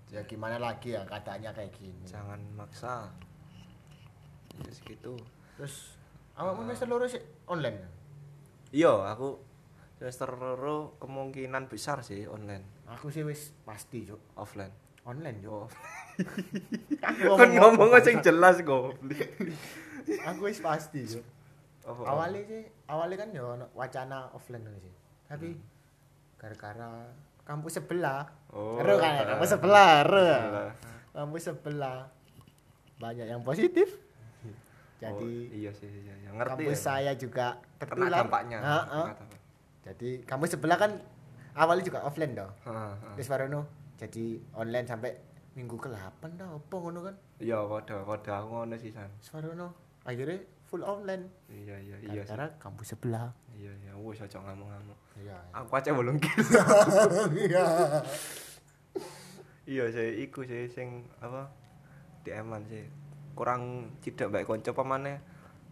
Ya 0.09 0.25
gimana 0.25 0.57
lagi 0.57 0.97
ya 0.97 1.05
keadaannya 1.05 1.53
kayak 1.53 1.73
gini. 1.77 2.09
Jangan 2.09 2.41
maksa. 2.57 3.13
Ya 4.65 4.73
segitu. 4.73 5.21
Terus 5.61 6.01
awakmu 6.33 6.65
semester 6.65 6.89
loro 6.89 7.05
sih 7.05 7.21
online. 7.45 7.77
ya? 7.77 7.89
Iya, 8.69 8.93
aku 9.13 9.37
semester 9.99 10.31
loro 10.39 10.95
kemungkinan 11.03 11.67
besar 11.67 12.07
sih 12.07 12.29
online, 12.31 12.87
Aku 12.87 13.11
sih 13.11 13.27
wis 13.27 13.51
pasti, 13.67 14.07
Cuk. 14.07 14.21
offline. 14.39 14.71
Online, 15.03 15.41
Cuk. 15.43 15.53
Oh. 15.53 15.69
Kan 17.41 17.51
ngomong 17.57 17.91
apa, 17.91 18.05
sing 18.05 18.23
jelas 18.23 18.63
goblok. 18.63 19.29
Aku 20.31 20.47
wis 20.47 20.63
pasti, 20.63 21.03
Cuk. 21.05 21.25
Awalnya 21.89 22.45
sih, 22.45 22.63
awalnya 22.85 23.17
kan 23.17 23.33
ono 23.33 23.67
wacana 23.73 24.29
offline 24.37 24.69
sih. 24.77 24.93
Tapi 25.29 25.49
gara-gara 26.41 27.13
kampus 27.45 27.81
sebelah. 27.81 28.25
Oh, 28.49 28.81
Ero 28.81 28.97
kan, 28.97 29.13
ya, 29.21 29.25
kampus 29.37 29.51
sebelah, 29.53 29.91
ero. 30.05 30.25
Kampus 31.13 31.43
sebelah. 31.53 32.09
Banyak 32.99 33.27
yang 33.29 33.43
positif. 33.45 33.89
Oh, 33.95 34.51
Jadi 34.99 35.31
iya 35.55 35.71
sih, 35.71 35.87
iya, 35.87 36.15
iya. 36.27 36.31
ngerti 36.35 36.67
kampus 36.67 36.81
ya. 36.81 36.87
saya 36.91 37.13
juga 37.15 37.61
tertular. 37.79 38.27
dampaknya. 38.27 38.59
Kena 38.59 38.79
dampak. 38.89 39.29
Jadi 39.87 40.11
kampus 40.27 40.51
sebelah 40.59 40.77
kan 40.81 40.91
awalnya 41.55 41.85
juga 41.87 42.03
offline 42.03 42.35
dong. 42.35 42.51
Terus 43.15 43.29
baru 43.31 43.63
jadi 43.99 44.39
online 44.55 44.87
sampai 44.87 45.11
minggu 45.59 45.75
ke-8 45.75 46.23
dah 46.39 46.55
apa 46.55 46.77
ngono 46.79 47.01
kan. 47.03 47.15
Iya, 47.43 47.67
padha 47.67 48.35
aku 48.39 48.49
ngono 48.55 48.75
sih 48.79 48.95
San. 48.95 49.11
Separono 49.19 49.75
akhirnya 50.07 50.39
full 50.69 50.85
online. 50.85 51.33
Iya, 51.49 51.77
iya, 51.81 51.97
iya. 52.05 52.23
Karena 52.23 52.47
kampus 52.61 52.93
sebelah. 52.93 53.33
Iya, 53.57 53.73
iya, 53.81 53.93
wis 53.97 54.21
aja 54.21 54.37
ngamuk-ngamuk. 54.39 54.99
Iya. 55.17 55.37
Aku 55.51 55.73
aja 55.75 55.91
bolong 55.91 56.21
Iya. 57.49 57.65
iya 59.69 59.85
sih 59.93 60.25
iku 60.25 60.49
sih 60.49 60.65
sing 60.69 61.05
apa 61.21 61.53
DM-an 62.25 62.65
sih 62.69 62.89
kurang 63.37 63.93
tidak 64.01 64.33
baik 64.33 64.49
konco 64.49 64.73
pamane 64.73 65.21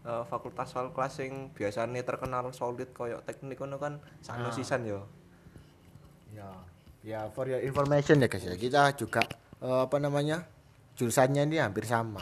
eh, 0.05 0.23
fakultas 0.29 0.69
fakultas 0.69 1.17
sing 1.17 1.49
biasanya 1.51 2.05
terkenal 2.05 2.45
solid 2.53 2.93
koyo 2.93 3.25
teknik 3.25 3.57
ngono 3.57 3.81
kan 3.81 3.97
sakno 4.21 4.49
Ah. 4.49 4.53
sisan 4.53 4.85
yo 4.85 5.01
Ya. 6.29 6.45
Ya 7.01 7.25
for 7.33 7.49
your 7.49 7.63
information 7.63 8.21
ya 8.21 8.29
guys 8.29 8.45
ya. 8.45 8.53
Kita 8.53 8.93
juga 8.93 9.25
eh, 9.57 9.79
apa 9.87 9.97
namanya? 9.97 10.45
Jurusannya 10.93 11.49
ini 11.49 11.57
hampir 11.57 11.87
sama. 11.87 12.21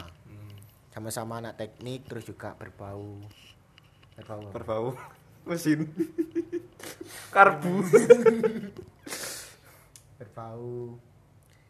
Sama-sama 0.96 1.38
anak 1.38 1.60
teknik 1.60 2.08
terus 2.08 2.24
juga 2.24 2.56
berbau 2.56 3.20
berbau. 4.16 4.40
apa? 4.40 4.50
berbau 4.50 4.86
mesin 5.44 5.84
karbu 7.36 7.84
berbau 10.16 10.96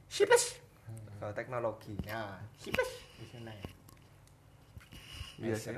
sipes. 0.06 0.62
Berbau 0.86 1.34
teknologi 1.34 1.98
Ya, 2.02 2.38
sipes 2.54 2.86
di 3.18 3.26
sana 3.26 3.50
ya. 3.50 3.66
Iya 5.36 5.52
Eh, 5.52 5.58
sih. 5.58 5.74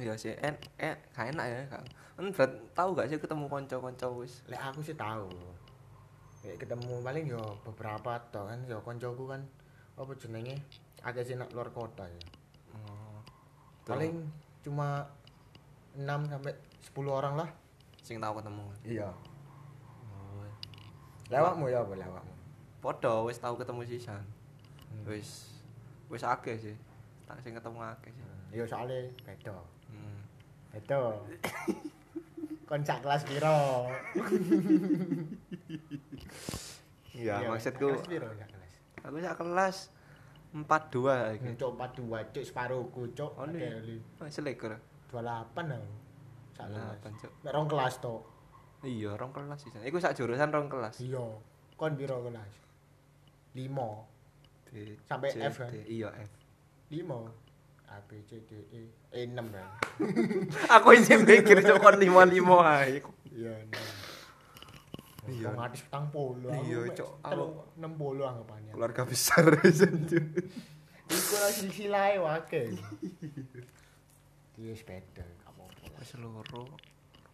iya 0.00 0.14
sih 0.16 0.32
en 0.34 0.56
eh 0.76 0.96
gak 1.12 1.28
enak 1.30 1.46
ya 1.46 1.60
kan 1.68 1.84
berat 2.28 2.52
tahu 2.72 2.90
gak 2.92 3.06
sih 3.06 3.16
ketemu 3.16 3.44
konco-konco 3.46 4.08
wis 4.18 4.40
Lek 4.46 4.58
aku 4.58 4.80
sih 4.80 4.96
tahu. 4.96 5.28
Kayak 6.40 6.64
ketemu 6.64 6.94
paling 6.98 7.24
yo 7.28 7.40
beberapa 7.62 8.16
toh 8.32 8.48
kan 8.48 8.64
yo 8.64 8.80
koncoku 8.80 9.28
kan 9.28 9.44
apa 9.94 10.12
jenenge 10.16 10.56
agak 11.00 11.22
sih 11.22 11.36
nak 11.36 11.52
luar 11.52 11.68
kota 11.70 12.08
ya. 12.08 12.22
Oh, 13.88 13.96
Paling 13.96 14.12
cuma 14.60 15.08
6 15.96 16.04
sampai 16.28 16.52
10 16.84 17.08
orang 17.08 17.34
lah. 17.34 17.48
sing 17.98 18.20
tahu 18.20 18.36
ketemu 18.36 18.64
Iya. 18.84 19.08
oh. 20.08 20.44
Lewatmu 21.28 21.68
ya 21.68 21.80
apa 21.80 21.92
lewatmu? 21.94 22.34
Podo 22.78 23.24
wis 23.24 23.36
tau 23.36 23.52
ketemu 23.52 23.84
sisan. 23.84 24.20
Hmm. 24.88 25.04
Wis 25.04 25.48
wis 26.08 26.20
akeh 26.22 26.56
sih. 26.56 26.76
Tak 27.24 27.40
sing 27.40 27.52
ketemu 27.52 27.80
akeh 27.82 28.08
sih. 28.08 28.24
Iya 28.52 28.64
soalnya 28.64 29.08
beda. 29.24 29.56
Hmm. 29.88 30.20
Beda. 30.72 31.00
Koncak 32.68 33.00
kelas 33.00 33.24
piro? 33.24 33.88
Iya, 37.12 37.50
maksudku 37.50 37.88
Kelas 37.90 38.06
piro 38.06 38.28
kelas? 38.30 38.72
Aku 39.02 39.16
sak 39.18 39.34
kelas 39.34 39.76
42 40.52 41.36
iki. 41.36 41.48
Cuk 41.60 41.72
42 41.76 42.32
cuk 42.32 42.44
separuhku 42.44 43.02
cuk. 43.12 43.30
Oh, 43.36 43.44
iya. 43.52 43.78
Adeli. 43.78 43.96
Oh, 44.20 44.28
selekur. 44.28 44.72
28 45.12 45.76
aku. 45.76 45.90
Sak 46.56 46.66
kelas. 46.72 46.96
8, 47.04 47.20
Cuk. 47.20 47.32
Mek 47.44 47.52
rong 47.52 47.68
kelas 47.68 47.94
to. 48.00 48.14
Iya, 48.82 49.10
rong 49.20 49.32
kelas 49.34 49.58
sih. 49.60 49.70
Iku 49.84 49.96
sak 50.00 50.16
jurusan 50.16 50.48
rong 50.48 50.68
kelas. 50.72 51.04
Iya. 51.04 51.24
Kon 51.76 51.92
piro 51.94 52.24
kelas? 52.24 52.52
5. 53.54 53.64
D, 54.68 54.96
Sampai 55.08 55.32
C, 55.32 55.40
F, 55.48 55.64
kan? 55.64 55.70
Iya, 55.88 56.08
F. 56.16 56.30
5. 56.92 57.48
A 57.88 58.04
B 58.04 58.20
C 58.28 58.44
D 58.44 58.52
E 58.68 58.80
E 59.16 59.22
6 59.24 59.48
kan. 59.48 59.68
Aku 60.76 60.92
isi 60.92 61.16
mikir 61.16 61.64
cuk 61.64 61.80
kon 61.80 61.96
55 61.96 62.36
ae. 62.60 63.00
Iya 63.32 63.52
6. 63.64 63.97
Iya. 65.28 65.52
Wong 65.52 65.60
artis 65.60 65.84
petang 65.84 66.08
polo. 66.08 66.48
Iya, 66.48 66.88
Cuk. 66.92 67.10
Aku- 67.20 67.76
60 67.76 68.24
anggapannya. 68.24 68.72
Keluarga 68.72 69.02
besar 69.04 69.44
Cuk. 70.08 70.24
Iku 71.08 71.34
lah 71.36 71.50
silsilahe 71.50 72.16
wake. 72.16 72.62
Iya 74.56 74.72
sepeda, 74.74 75.22
lah. 75.22 75.68
Wis 75.98 76.12
loro. 76.16 76.64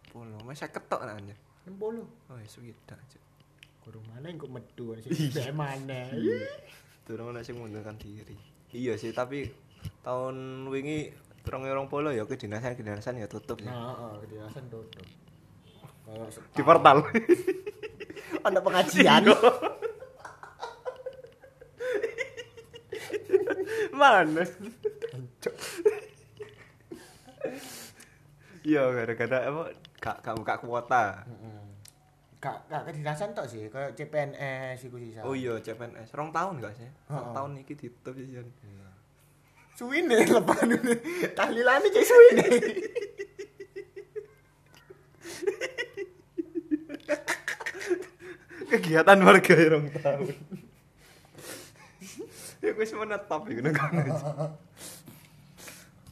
Polo, 0.09 0.37
wis 0.45 0.61
50 0.61 0.85
tok 0.85 1.01
nanya. 1.03 1.35
60. 1.65 1.81
Oh, 2.29 2.37
ya 2.37 2.47
sudah, 2.47 2.97
Cuk. 3.09 3.23
Kurang 3.81 4.05
mana 4.09 4.25
yang 4.27 4.37
kok 4.37 4.49
medu 4.49 4.97
sih 4.97 5.29
Iya. 5.29 5.53
mana. 5.53 6.09
Durung 7.05 7.29
ana 7.29 7.45
sing 7.45 7.53
mundurkan 7.55 7.95
diri. 7.95 8.33
Iya 8.73 8.97
sih, 8.97 9.13
tapi 9.13 9.45
tahun 10.01 10.65
wingi 10.67 11.13
rong 11.45 11.61
rong 11.61 11.85
polo 11.85 12.09
ya 12.09 12.25
kedinasan 12.25 12.73
kedinasan 12.73 13.21
ya 13.21 13.29
tutup 13.29 13.61
ya. 13.61 13.69
Nah, 13.69 13.93
heeh, 13.93 14.13
kedinasan 14.25 14.65
tutup. 14.73 15.05
Kalau 16.01 16.25
Di 16.49 16.61
portal. 16.61 16.97
Ada 18.45 18.59
pengajian. 18.61 19.23
Mana? 23.95 24.43
Iya, 28.65 28.81
gara-gara 28.91 29.37
apa 29.45 29.63
gak 30.01 30.17
gak 30.25 30.35
buka 30.41 30.55
kuota. 30.61 31.03
Kak, 32.41 32.69
kak 32.69 32.85
kedinasan 32.85 33.33
tok 33.33 33.49
sih, 33.49 33.69
kayak 33.73 33.97
CPNS 33.97 34.85
iku 34.85 35.01
sisa. 35.01 35.25
Oh 35.25 35.33
iya, 35.33 35.57
CPNS. 35.57 36.13
Rong 36.13 36.29
tahun 36.29 36.61
gak 36.61 36.77
sih? 36.77 36.89
Rong 37.09 37.33
tahun 37.33 37.51
iki 37.61 37.73
ditutup 37.73 38.13
sih. 38.17 38.37
Jan. 38.37 38.45
Suwine 39.75 40.23
lepan 40.23 40.71
tahlilane 41.35 41.87
cek 41.91 42.05
suwine. 42.05 42.45
Kegiatan 48.75 49.19
warga 49.23 49.53
ya 49.55 49.67
rong 49.71 49.87
tahun. 49.87 50.35
Ya 52.59 52.71
wis 52.75 52.91
menetap 52.91 53.47
iku 53.47 53.61
nang 53.63 53.71
kono. 53.71 54.03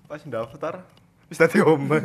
Pas 0.08 0.24
daftar 0.24 0.88
wis 1.28 1.40
dadi 1.44 1.60
omah. 1.60 2.00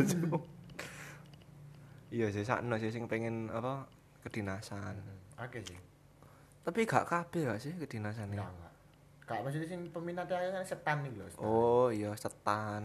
Iya 2.11 2.27
sih 2.35 2.43
sakno 2.43 2.75
sih 2.81 2.91
sing 2.91 3.07
pengen 3.07 3.55
apa 3.55 3.87
kedinasan. 4.27 4.99
Oke 5.39 5.63
sih. 5.63 5.79
Tapi 6.67 6.89
gak 6.91 7.07
kabeh 7.07 7.47
gak 7.47 7.63
sih 7.63 7.71
kedinasan 7.79 8.35
enggak. 8.35 8.51
Kak 9.29 9.45
maksudnya 9.45 9.69
sing 9.69 9.85
peminatnya 9.93 10.51
kan 10.51 10.65
setan 10.65 11.05
nih 11.05 11.13
loh. 11.21 11.29
Oh 11.39 11.87
iya 11.93 12.17
setan. 12.17 12.83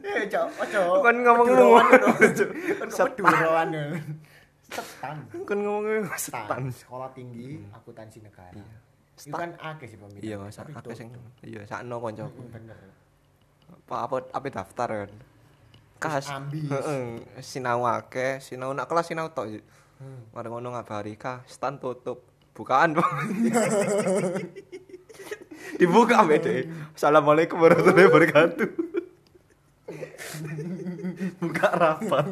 Eh, 0.00 0.24
cok, 0.32 0.48
ojo. 0.64 0.80
Kan 1.04 1.16
ngomong 1.20 1.46
lu. 1.52 1.76
Kan 1.76 2.88
lho. 2.88 3.84
Setan. 4.70 5.16
Kan 5.44 5.58
ngomongnya 5.60 6.08
Setan. 6.16 6.72
Sekolah 6.72 7.10
tinggi 7.12 7.60
akuntansi 7.72 8.24
negara. 8.24 8.54
Iya. 8.54 8.76
Itu 9.14 9.36
kan 9.36 9.54
akeh 9.60 9.86
sih 9.86 9.98
peminat. 9.98 10.22
Iya, 10.26 10.36
sak 10.50 10.74
akeh 10.74 10.94
sing 10.98 11.08
iya 11.46 11.62
sakno 11.68 12.02
kancaku. 12.02 12.42
Mm, 12.42 12.50
Bener. 12.50 12.78
Apa 13.86 13.96
apa 14.10 14.16
apa 14.34 14.46
daftar 14.50 14.88
kan. 15.06 15.12
Kas. 16.02 16.26
ambis. 16.28 16.66
Heeh, 16.68 17.22
sinau 17.38 17.86
akeh, 17.86 18.42
sinau 18.42 18.74
nak 18.74 18.90
kelas 18.90 19.06
sinau 19.08 19.30
tok. 19.30 19.62
Hmm. 20.02 20.26
Mari 20.34 20.48
ngono 20.50 20.74
ngabari 20.74 21.14
kah, 21.14 21.46
stan 21.46 21.78
tutup. 21.78 22.26
Bukaan. 22.54 22.94
Dibuka 25.80 26.22
bede. 26.22 26.70
Assalamualaikum 26.94 27.58
warahmatullahi 27.58 28.06
wabarakatuh. 28.10 28.68
Buka 31.42 31.68
rapat. 31.74 32.26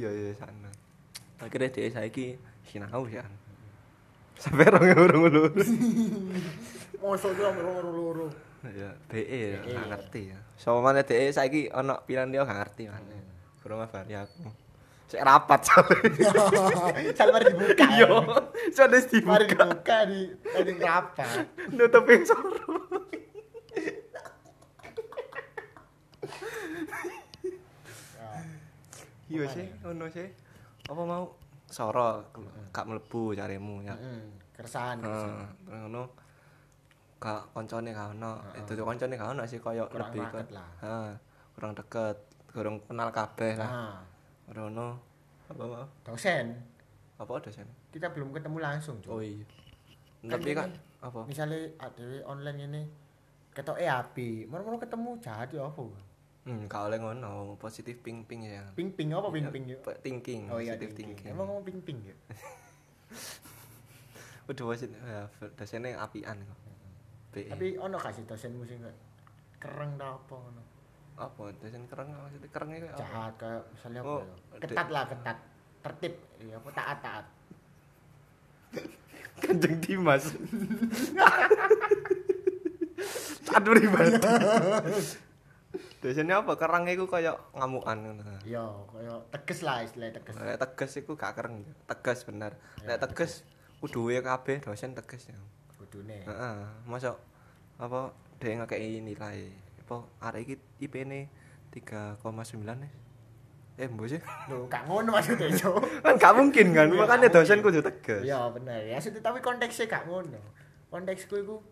Iya 0.00 0.08
iya 0.16 0.32
sana. 0.32 0.70
Akhirnya 1.44 1.68
dia 1.68 1.92
saiki 1.92 2.40
sinau 2.64 3.04
ya. 3.04 3.20
Sampai 4.40 4.72
rong 4.72 4.88
rong 4.96 5.28
loro. 5.28 5.52
Mosok 7.04 7.32
ki 7.36 7.42
omong 7.44 7.64
loro-loro. 7.68 8.26
Ya, 8.64 8.92
DE 9.08 9.24
ya, 9.24 9.60
DE, 9.60 9.72
gak 9.72 9.76
ya. 9.76 9.80
ngerti 9.92 10.20
ya. 10.32 10.38
Sama 10.56 10.80
mana 10.80 11.04
DE 11.04 11.28
saiki 11.32 11.68
ana 11.68 12.00
pilihan 12.00 12.32
dia 12.32 12.48
gak 12.48 12.56
ngerti 12.64 12.88
mana. 12.88 13.16
Kurang 13.60 13.84
ngabari 13.84 14.16
aku. 14.16 14.48
Sik 15.12 15.20
rapat 15.20 15.60
soalnya. 15.68 16.32
Sampai 17.18 17.44
dibuka. 17.44 17.84
Iya, 17.92 18.08
soalnya 18.72 19.00
Mari 19.04 19.44
dibuka. 19.52 19.64
dibuka 19.68 19.96
di 20.08 20.20
di 20.64 20.72
rapat. 20.80 21.44
Nutup 21.76 22.08
yang 22.08 22.24
soro. 22.24 22.89
Iya 29.30 29.44
sih, 29.46 29.66
ono 29.86 30.06
sih. 30.10 30.26
Apa 30.90 31.02
mau 31.06 31.24
soro 31.70 32.18
gak 32.74 32.84
mlebu 32.84 33.30
carimu 33.32 33.78
ya. 33.80 33.94
Keresahan. 34.50 34.98
keresahan. 34.98 35.46
Ngono 35.64 36.02
gak 37.22 37.54
koncone 37.54 37.94
gak 37.94 38.18
ono. 38.18 38.42
Itu 38.58 38.74
tuh 38.74 38.82
koncone 38.82 39.14
gak 39.14 39.30
ono 39.32 39.42
sih 39.46 39.62
koyo 39.62 39.86
lebih 39.88 40.22
ke- 40.26 41.14
kurang 41.54 41.72
deket, 41.76 42.16
kurang 42.50 42.82
kenal 42.84 43.14
kabeh 43.14 43.54
lah. 43.54 44.02
Ngono 44.50 44.98
apa 45.50 45.62
mau? 45.66 45.86
dosen 46.06 46.54
Apa 47.18 47.42
ada 47.42 47.50
sih? 47.50 47.66
kita 47.90 48.10
belum 48.14 48.30
ketemu 48.30 48.58
langsung. 48.62 48.98
Oh 49.06 49.18
iya. 49.18 49.42
Kan 50.22 50.38
Tapi 50.38 50.50
kan 50.54 50.70
apa? 51.02 51.26
Misalnya 51.26 51.58
ada 51.76 52.06
online 52.24 52.58
ini 52.66 52.82
ketok 53.50 53.76
e 53.76 53.86
api, 53.86 54.46
mau 54.46 54.78
ketemu 54.78 55.18
jahat 55.18 55.50
ya 55.50 55.66
apa? 55.66 55.84
Hmm, 56.40 56.64
oleh 56.66 56.96
ngono, 56.96 57.54
positif 57.56 58.00
ping 58.00 58.24
ping 58.24 58.42
ya. 58.42 58.64
Ping 58.72 58.90
ping 58.90 59.12
apa 59.12 59.28
ping 59.28 59.46
ping 59.46 59.64
ya? 59.66 59.76
Pe- 59.78 59.98
Thinking, 60.00 60.48
Oh 60.48 60.56
iya 60.56 60.72
positive 60.72 60.92
thinking. 60.94 61.16
thinking. 61.20 61.30
Emang 61.30 61.44
ngomong 61.46 61.62
ping 61.62 61.78
ping 61.80 61.98
ya? 62.02 62.14
Udah 64.48 64.64
positif 64.66 64.96
ya, 64.98 65.22
dosennya 65.52 65.96
apian 65.96 66.36
kok. 66.38 66.58
BE. 67.30 67.46
Tapi 67.46 67.66
ono 67.76 67.94
kasih 67.94 68.24
dosenmu 68.24 68.64
sing 68.64 68.80
kayak 68.80 68.96
kereng 69.58 69.94
ta 69.94 70.12
apa 70.12 70.34
ngono. 70.34 70.62
apa 71.14 71.40
dosen 71.54 71.84
keren 71.84 72.08
maksudnya 72.08 72.48
kayak 72.48 72.88
apa? 72.88 72.96
Jahat 72.96 73.32
kayak 73.36 73.60
misalnya 73.70 74.00
apa 74.00 74.08
Oh, 74.08 74.18
ya? 74.18 74.24
Ketat 74.58 74.88
lah 74.88 75.02
ketat. 75.04 75.36
Tertib, 75.80 76.12
ya 76.40 76.54
apa 76.56 76.68
taat 76.72 76.98
taat. 76.98 77.24
Kanjeng 79.40 79.76
Dimas. 79.78 80.24
Taat 83.42 83.62
pribadi. 83.62 84.18
Dosennya 86.00 86.40
apa? 86.40 86.56
Kerangnya 86.56 86.96
iku 86.96 87.04
kayak 87.04 87.36
ngamukan 87.52 87.96
ngono. 88.00 88.24
Iya, 88.40 88.64
kaya 88.88 89.14
tegas 89.28 89.60
lah 89.60 89.84
istilahnya 89.84 90.16
tegas. 90.16 90.32
Nek 90.40 90.56
tegas 90.56 90.90
iku 90.96 91.12
gak 91.12 91.36
kereng. 91.36 91.60
Tegas 91.84 92.24
bener. 92.24 92.56
Nek 92.88 92.98
tegas 93.04 93.44
kudu 93.84 94.08
ya 94.08 94.24
kabeh 94.24 94.64
dosen 94.64 94.96
tegas 94.96 95.28
ya. 95.28 95.36
Kudune. 95.76 96.24
Heeh, 96.24 96.56
masa 96.88 97.20
apa 97.76 98.16
dhek 98.40 98.64
ngakei 98.64 99.04
nilai 99.04 99.52
apa 99.84 99.96
arek 100.24 100.40
iki 100.48 100.56
IP-ne 100.88 101.28
3,9 101.68 102.16
nih. 102.64 102.92
Eh, 103.80 103.88
mbok 103.88 104.08
sih. 104.12 104.20
Loh, 104.52 104.68
gak 104.68 104.84
ngono 104.84 105.16
maksudnya, 105.16 105.48
Cuk. 105.56 105.80
kan 106.04 106.14
gak 106.20 106.36
mungkin 106.36 106.76
kan, 106.76 106.84
Iya, 106.84 107.00
makanya 107.00 107.28
dosen 107.32 107.64
kudu 107.64 107.80
tegas. 107.80 108.20
Iya, 108.20 108.52
bener. 108.52 108.76
Ya, 108.84 109.00
tapi 109.00 109.40
konteksnya 109.40 109.88
gak 109.88 110.04
ngono. 110.04 110.36
Konteksku 110.92 111.40
iku 111.40 111.64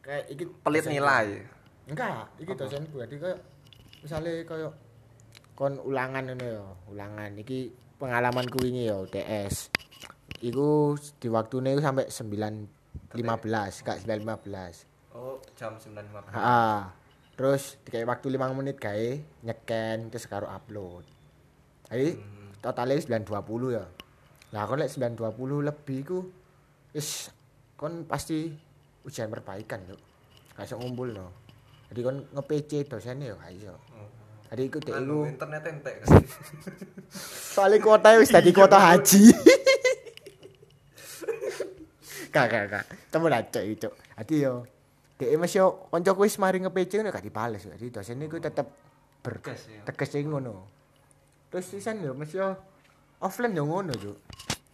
kayak 0.00 0.24
iki 0.32 0.48
Pelit 0.64 0.88
nilai. 0.88 1.44
Enggak, 1.84 2.32
iki 2.40 2.56
Apa? 2.56 2.64
dosenku. 2.64 2.96
Jadi 3.04 3.16
kayak 3.20 3.38
misalnya 4.00 4.44
kayak 4.44 4.72
kon 5.54 5.76
ulangan 5.80 6.24
ngono 6.32 6.44
ya, 6.44 6.64
ulangan 6.88 7.30
iki 7.36 7.68
pengalamanku 8.00 8.64
ini 8.64 8.88
ya 8.88 8.96
UTS. 8.96 9.68
Iku 10.40 10.96
di 11.20 11.28
waktune 11.28 11.76
iku 11.76 11.84
sampai 11.84 12.08
9.15, 12.08 13.84
gak 13.84 13.98
9.15. 14.08 15.12
Oh, 15.12 15.36
jam 15.52 15.76
9.15. 15.76 16.32
Heeh. 16.32 16.78
Terus 17.36 17.76
dikai 17.84 18.04
waktu 18.08 18.32
5 18.32 18.56
menit 18.56 18.80
gawe 18.80 19.08
nyeken 19.44 20.08
terus 20.08 20.24
karo 20.24 20.48
upload. 20.48 21.04
Jadi 21.92 22.16
Hmm. 22.16 22.52
totalnya 22.60 22.96
9.20 22.96 23.76
ya. 23.76 23.84
Lah 24.52 24.64
kon 24.64 24.80
lek 24.80 24.92
9.20 24.92 25.60
lebih 25.60 25.98
ku 26.04 26.18
wis 26.96 27.28
kon 27.76 28.04
pasti 28.04 28.48
ujian 29.04 29.28
perbaikan. 29.28 29.84
Gak 30.56 30.64
iso 30.68 30.76
ngumpul 30.76 31.16
no. 31.16 31.32
Jadi 31.90 32.00
kon 32.06 32.22
nge-PC 32.22 32.86
dosennya 32.86 33.34
yo 33.34 33.36
gak 33.36 33.50
iso. 33.50 33.74
Jadi 34.50 34.62
iku 34.66 34.78
dek 34.78 34.94
iku 34.94 34.98
Anu, 34.98 35.18
internet 35.26 35.62
entek 35.66 35.94
soalnya 37.54 37.78
kuota 37.82 38.18
wis 38.18 38.30
dadi 38.34 38.50
kuota 38.50 38.78
haji. 38.78 39.30
Kak, 42.30 42.46
kak, 42.46 42.64
kak. 42.70 42.84
Temu 43.10 43.26
cok 43.26 43.62
iki, 43.66 43.76
cok. 43.82 43.94
Adi 44.14 44.36
yo 44.46 44.62
Dek 45.18 45.36
Mas 45.36 45.52
yo 45.52 45.84
kancaku 45.92 46.24
wis 46.24 46.40
mari 46.40 46.62
nge-PC 46.62 47.02
ngono 47.02 47.12
gak 47.12 47.26
dibales. 47.26 47.66
Jadi 47.66 47.92
dosen 47.92 48.22
iku 48.24 48.40
tetep 48.40 48.70
ber 49.20 49.36
Tegas 49.42 49.68
ya. 49.68 49.82
tegas 49.84 50.10
iki 50.16 50.24
ngono. 50.24 50.64
Terus 51.52 51.66
sisan 51.68 52.00
yo 52.00 52.16
Mas 52.16 52.32
yo 52.32 52.56
offline 53.20 53.52
yo 53.52 53.68
ngono, 53.68 53.92
Cuk. 53.98 54.16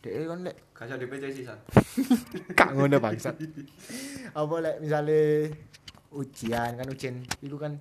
Dek 0.05 0.13
kon 0.29 0.41
lek 0.47 0.57
Gak 0.77 0.87
iso 0.87 0.97
di 1.01 1.07
PC 1.09 1.25
sisan. 1.33 1.59
gak 2.61 2.71
ngono 2.77 2.97
bangsat. 3.01 3.35
Apa 4.39 4.55
lek 4.63 4.77
misale 4.85 5.21
ujian 6.17 6.81
kan 6.81 6.87
ujian 6.89 7.21
iku 7.45 7.61
kan 7.61 7.77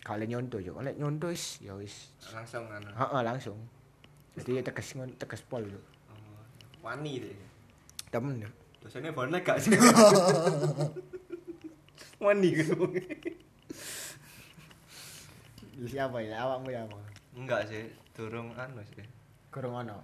gak 0.00 0.16
oleh 0.16 0.28
nyonto 0.30 0.56
yo. 0.56 0.80
Lek 0.80 0.96
nyonto 0.96 1.28
wis 1.28 1.60
ya 1.60 1.76
wis. 1.76 2.16
Langsung 2.32 2.64
anu. 2.72 2.88
Heeh, 2.90 3.22
langsung. 3.22 3.58
Jadi 4.36 4.60
tegas 4.64 4.88
ngono, 4.96 5.12
tegas 5.16 5.40
pol 5.44 5.64
yo. 5.64 5.80
Oh, 6.12 6.40
Wani 6.84 7.20
deh. 7.20 7.36
Temen 8.08 8.44
yo. 8.44 8.50
Dosennya 8.80 9.12
bonek 9.12 9.44
gak 9.44 9.60
sih? 9.60 9.76
Wani 12.24 12.48
gitu. 12.54 12.76
Siapa 15.84 16.16
ya? 16.24 16.48
Awakmu 16.48 16.72
ya 16.72 16.88
apa? 16.88 16.96
Enggak 17.36 17.68
sih, 17.68 17.92
durung 18.16 18.56
anu 18.56 18.80
sih. 18.96 19.04
Kurang 19.52 19.84
ono 19.84 20.00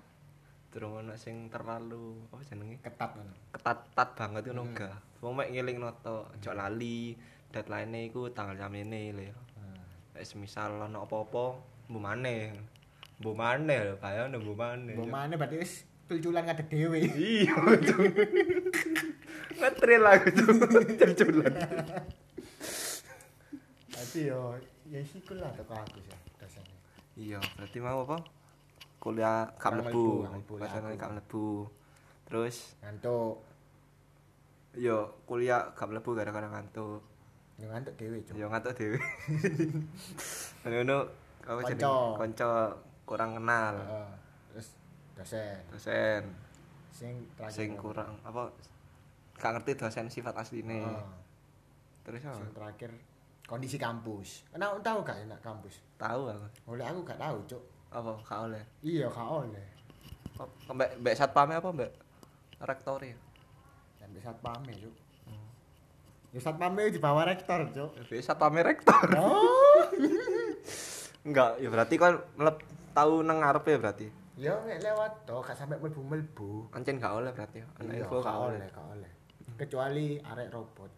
Durung 0.72 1.04
ono 1.04 1.12
sing 1.16 1.52
terlalu 1.52 2.16
apa 2.32 2.40
jenenge? 2.44 2.76
ketat 2.80 3.16
ngono. 3.16 3.32
ketat-ketat 3.52 4.08
banget 4.16 4.42
itu 4.48 4.52
enggak. 4.56 4.96
Wong 5.20 5.32
mek 5.36 5.52
ngeling 5.52 5.78
noto, 5.80 6.28
ojo 6.28 6.50
lali. 6.52 7.16
Deadline-e 7.52 8.08
iku 8.08 8.32
tanggal 8.32 8.56
jam 8.56 8.72
ini 8.72 9.12
lho. 9.12 9.28
Nek 10.16 10.24
semisal 10.24 10.80
ono 10.80 11.04
apa-apa, 11.04 11.44
mbu 11.92 11.98
maneh. 12.00 12.56
Mbu 13.20 13.30
maneh 13.36 13.78
lho, 13.92 13.94
bayang 14.00 14.32
mbu 14.32 14.56
maneh. 14.56 14.96
Mbok 14.96 15.08
mana 15.12 15.36
berarti 15.36 15.60
wis 15.60 15.84
tulculan 16.08 16.48
ngadeg 16.48 16.68
dhewe. 16.72 16.98
Iya, 17.12 17.56
Cuk. 17.76 18.00
Ngetril 19.60 20.02
aku 20.02 20.28
tuh, 20.32 20.48
cuculan. 21.00 21.54
Berarti 23.92 24.20
yo 24.26 24.56
ya 24.88 24.98
iku 25.00 25.32
lah 25.36 25.52
teko 25.52 25.76
aku 25.76 26.00
sih. 26.00 26.16
Iya, 27.12 27.40
berarti 27.60 27.78
mau 27.84 28.08
apa? 28.08 28.24
Kuliah 28.96 29.52
gak 29.60 29.72
mlebu, 29.76 30.24
pasangan 30.56 30.96
aku. 30.96 31.00
gak 31.00 31.12
mlebu. 31.12 31.46
Terus 32.24 32.56
Ngantuk. 32.80 33.44
yo 34.72 35.20
kuliah 35.28 35.76
gak 35.76 35.92
mlebu 35.92 36.10
gara-gara 36.16 36.48
ngantuk. 36.48 37.11
Yo 37.62 37.70
ngantuk 37.70 37.94
dhewe, 37.94 38.18
Cuk. 38.26 38.34
Yo 38.34 38.46
ngantuk 38.50 38.74
dhewe. 38.74 38.98
Ngono 40.66 40.98
Konco. 41.46 41.62
jenenge? 41.70 42.18
Kanca 42.18 42.50
kurang 43.06 43.38
kenal. 43.38 43.74
Heeh. 43.78 44.10
Terus 44.50 44.68
dosen 45.14 45.62
Dosen 45.70 46.22
sing 46.90 47.14
terakhir. 47.38 47.54
sing 47.54 47.70
kurang 47.78 48.18
apa 48.26 48.50
gak 49.38 49.52
ngerti 49.58 49.78
dosen 49.78 50.06
sifat 50.10 50.34
asline. 50.34 50.82
Heeh. 50.82 51.06
Terus 52.02 52.20
apa? 52.26 52.34
Sing 52.42 52.50
terakhir 52.50 52.90
kondisi 53.46 53.78
kampus. 53.78 54.42
Enak 54.58 54.82
tahu 54.82 54.98
gak 55.06 55.22
enak 55.22 55.38
kampus? 55.38 55.78
Tahu 56.02 56.34
aku. 56.34 56.46
Oleh 56.74 56.82
aku 56.82 57.00
gak 57.06 57.22
tahu, 57.22 57.38
Cuk. 57.46 57.62
Apa 57.94 58.10
gak 58.26 58.40
oleh? 58.50 58.62
Iya, 58.82 59.06
gak 59.06 59.28
oleh. 59.30 59.66
Kok 60.34 60.74
mbek 60.74 60.90
mbek 60.98 61.14
satpame 61.14 61.54
apa 61.54 61.68
mbek 61.70 61.90
rektori? 62.66 63.14
Sampai 64.02 64.18
satpame, 64.18 64.74
Cuk. 64.82 64.94
Ya 66.32 66.40
satpame 66.40 66.88
di 66.88 66.96
bawah 66.96 67.28
rektor, 67.28 67.68
Cuk. 67.68 67.92
Mbek 68.08 68.24
satpame 68.24 68.64
rektor. 68.64 69.04
Oh. 69.20 69.84
Enggak, 71.28 71.60
ya 71.60 71.68
berarti 71.68 71.94
kan 72.00 72.24
melep 72.34 72.64
tahu 72.96 73.20
nang 73.20 73.44
ngarep 73.44 73.64
ya 73.68 73.76
berarti. 73.78 74.06
Ya 74.40 74.56
nek 74.64 74.80
lewat 74.80 75.28
to, 75.28 75.44
gak 75.44 75.54
sampai 75.54 75.76
mlebu-mlebu. 75.76 76.72
Ancen 76.72 76.96
gak 76.96 77.20
oleh 77.20 77.30
berarti. 77.36 77.60
Anak 77.78 77.94
Iya, 77.94 78.08
info 78.08 78.16
gak 78.24 78.38
oleh, 78.48 78.64
gak 78.72 78.86
oleh. 78.96 79.12
Kecuali 79.60 80.06
arek 80.18 80.48
robot. 80.48 80.90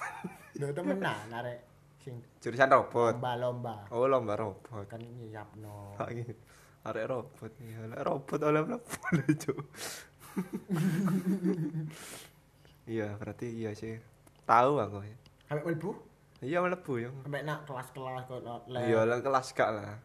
Lho 0.58 0.72
temenan 0.72 1.28
arek 1.28 1.58
sing 2.00 2.16
Jurusan 2.40 2.72
robot. 2.72 3.20
lomba-lomba. 3.20 3.76
Oh, 3.92 4.08
lomba 4.08 4.32
robot. 4.32 4.88
Kan 4.88 5.04
nyiapno. 5.04 5.92
Arek 6.88 7.04
robot 7.04 7.52
nih. 7.60 7.84
Arek 7.84 8.00
robot 8.00 8.40
oleh 8.40 8.64
mlebu 8.64 8.96
lucu. 9.12 9.54
Iya, 12.88 13.12
berarti 13.20 13.46
iya 13.52 13.76
sih. 13.76 14.00
Tahu 14.48 14.72
aku. 14.80 14.98
Sampai 15.44 15.62
mlebu? 15.68 15.90
Iya 16.40 16.58
mlebu 16.64 16.92
ya. 16.96 17.10
Sampai 17.20 17.44
nak 17.44 17.68
kelas-kelas 17.68 18.24
kok 18.24 18.40
le. 18.72 18.80
Iya, 18.80 19.04
lah 19.04 19.20
kelas 19.20 19.46
gak 19.52 19.70
lah. 19.76 20.00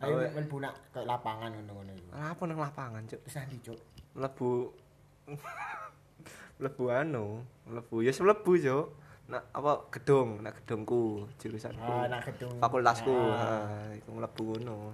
Ayo 0.00 0.14
mlebu 0.30 0.56
nak 0.62 0.74
ke 0.94 1.02
lapangan 1.02 1.50
ngono-ngono 1.50 1.92
iku. 1.92 2.08
apa 2.14 2.42
nang 2.46 2.58
lapangan, 2.62 3.02
Cuk? 3.04 3.20
Wis 3.26 3.34
nanti, 3.36 3.56
Cuk. 3.60 3.80
Mlebu 4.16 4.50
mlebu 6.62 6.84
anu, 6.88 7.42
mlebu 7.66 7.96
ya 8.06 8.14
mlebu, 8.14 8.52
Cuk. 8.56 8.86
Nak 9.30 9.42
apa 9.54 9.72
gedung, 9.94 10.42
nak 10.42 10.54
gedungku, 10.62 11.26
jurusanku. 11.38 11.78
Ah, 11.78 12.10
nak 12.10 12.26
gedung. 12.26 12.58
fakultasku 12.58 13.14
Ah. 13.14 13.62
ha 13.62 13.94
iku 13.94 14.10
mlebu 14.18 14.58
ngono 14.58 14.90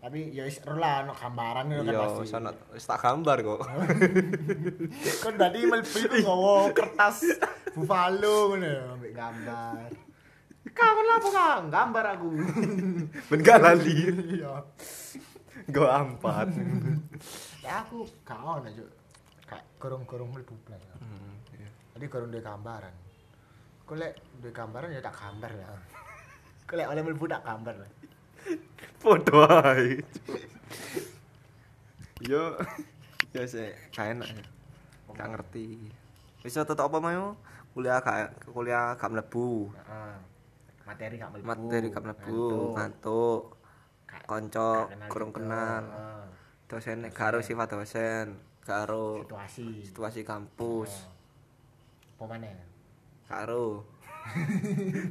Tapi 0.00 0.32
ya 0.32 0.48
wis 0.48 0.64
lah 0.64 1.04
ono 1.04 1.12
gambaran 1.12 1.64
ngono 1.68 1.84
kan 1.84 1.92
iya 1.92 2.00
pasti. 2.08 2.24
sono 2.24 2.50
wis 2.72 2.84
tak 2.88 3.04
gambar 3.04 3.36
kok 3.44 3.60
Kan 5.22 5.34
mlebu 5.36 5.96
iku 6.00 6.16
nggawa 6.24 6.54
kertas 6.72 7.18
buffalo 7.76 8.36
ngono 8.48 8.64
ya, 8.64 8.82
ambek 8.96 9.12
gambar. 9.12 9.88
Kau 10.70 11.00
lapo 11.02 11.28
kang 11.28 11.68
gambar 11.68 12.04
aku. 12.16 12.28
ben 13.28 13.40
gak 13.40 13.60
lali 13.60 13.96
Iya. 14.40 14.64
go 15.68 15.84
ampat 15.84 16.48
Ya 17.66 17.84
aku 17.84 18.08
gak 18.24 18.40
ono, 18.40 18.68
Cuk. 18.72 18.88
Gak 19.44 19.62
gorong-gorong 19.76 20.32
mlebu 20.32 20.56
blas. 20.64 20.80
Hmm, 20.96 21.36
iya. 21.52 21.68
Jadi 21.92 22.04
gorong 22.08 22.32
duwe 22.32 22.40
gambaran. 22.40 22.94
Kok 23.84 23.96
lek 24.00 24.12
duwe 24.40 24.48
gambaran 24.50 24.96
ya 24.96 25.04
tak 25.04 25.12
gambar 25.12 25.50
lah. 25.60 25.76
Kok 26.64 26.76
lek 26.80 26.88
oleh 26.88 27.02
mlebu 27.04 27.24
tak 27.28 27.44
gambar 27.44 27.74
lah. 27.76 27.90
Podo 29.00 29.44
ae. 29.46 30.00
Yo. 32.20 32.56
Yo 33.30 33.42
sih 33.46 33.70
gak 33.94 34.18
enak 34.18 34.28
ya. 34.28 34.44
Gak 35.14 35.28
ngerti. 35.32 35.78
Wis 36.42 36.54
tetep 36.54 36.76
apa 36.78 36.98
mau 36.98 37.36
kuliah 37.72 38.02
gak 38.02 38.44
kuliah 38.50 38.94
gak 38.94 39.10
mlebu. 39.10 39.70
Heeh. 39.72 40.14
Materi 40.84 41.14
gak 41.16 41.30
mlebu. 41.30 41.44
materi 41.46 41.86
gak 41.88 42.04
mlebu 42.04 42.42
Ngantuk. 42.74 43.42
kanca 44.26 44.90
kurang 45.06 45.30
kenal 45.30 45.86
dosen 46.66 47.06
karo 47.14 47.38
sifat 47.38 47.70
dosen 47.70 48.34
karo 48.62 49.22
Situasi. 49.22 49.86
situasi 49.86 50.20
kampus. 50.26 51.06
Apa 52.18 52.26
maneh? 52.26 52.54
karo 53.30 53.86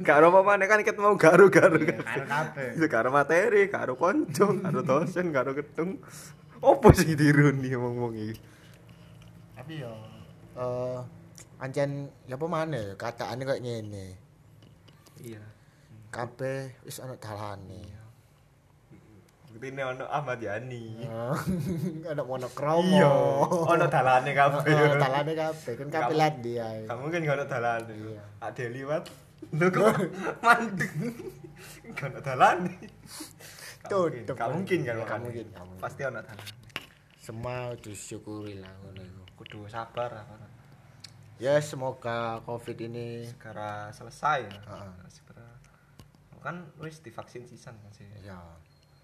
karo 0.08 0.32
apa 0.32 0.40
mana 0.42 0.64
kan 0.70 0.80
ket 0.86 0.96
mau 0.96 1.14
karo 1.18 1.50
Iya, 1.76 1.96
karo 2.02 2.24
kabeh. 2.24 2.70
Itu 2.76 2.86
karo 2.88 3.08
materi 3.12 3.68
karo 3.68 3.92
konco 3.98 4.46
karo 4.64 4.80
dosen 4.82 5.32
karo 5.34 5.52
gedung 5.56 6.00
opo 6.60 6.88
sih 6.96 7.12
diruni 7.16 7.72
ngomong 7.72 8.14
iki 8.16 8.36
Tapi 9.56 9.72
yo 9.84 9.92
eh 10.56 10.98
ancen 11.60 12.08
ya 12.26 12.34
apa 12.40 12.46
maneh 12.48 12.96
kataane 12.96 13.42
kok 13.44 13.60
ngene. 13.62 14.06
iya 15.20 15.42
Kabeh 16.10 16.82
wis 16.86 16.98
ana 16.98 17.14
dalane. 17.20 17.99
Buktine 19.60 19.84
ono 19.84 20.08
Ahmad 20.08 20.40
Yani 20.40 21.04
Ana 22.08 22.24
monokromo. 22.24 22.96
iya 22.96 23.12
ono 23.44 23.84
dalane 23.86 24.32
kabeh 24.32 24.64
Heeh, 24.72 24.96
dalane 24.96 25.32
kabeh 25.36 25.72
kan 25.76 26.08
lan 26.10 26.34
dia. 26.40 26.64
kamu 26.88 27.04
kan 27.06 27.20
gak 27.20 27.36
ono 27.36 27.44
dalane 27.44 27.92
Iya. 27.92 28.22
ade 28.40 28.64
liwat 28.72 29.04
lho 29.52 29.66
kok 29.68 30.00
mandek 30.44 30.92
gak 31.92 32.08
ono 32.08 32.18
dalane 32.18 32.72
Tuh, 33.84 34.08
gak 34.24 34.48
mungkin 34.48 34.80
kan 34.80 34.96
Gak 34.96 35.20
mungkin, 35.20 35.44
gak 35.52 35.60
mungkin. 35.60 35.76
pasti 35.76 36.00
ono 36.02 36.24
dalane 36.24 36.56
Semua 37.20 37.76
disyukuri 37.76 38.56
lah 38.56 38.72
ngono 38.80 39.04
iku. 39.04 39.22
kudu 39.36 39.68
sabar 39.68 40.24
apa 40.24 40.40
Ya 41.36 41.60
semoga 41.60 42.40
Covid 42.42 42.80
ini 42.80 43.28
segera 43.28 43.92
selesai 43.92 44.40
ya. 44.40 44.56
Heeh. 44.56 44.92
segera 45.06 45.44
kan 46.40 46.64
wis 46.80 47.04
divaksin 47.04 47.44
sisan 47.44 47.76
kan 47.76 47.92
sih 47.92 48.08
ya 48.18 48.40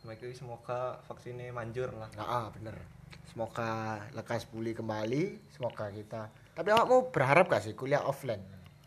mereka 0.07 0.31
semoga 0.31 1.03
vaksinnya 1.11 1.51
manjur 1.51 1.91
lah 1.99 2.07
Nah, 2.15 2.27
ah, 2.27 2.47
bener. 2.55 2.79
Semoga 3.27 4.01
lekas 4.15 4.47
pulih 4.47 4.73
kembali. 4.73 5.43
Semoga 5.51 5.91
kita. 5.91 6.31
Tapi 6.55 6.69
awakmu 6.71 7.11
berharap 7.11 7.51
gak 7.51 7.67
sih 7.67 7.75
kuliah 7.75 8.01
offline? 8.07 8.41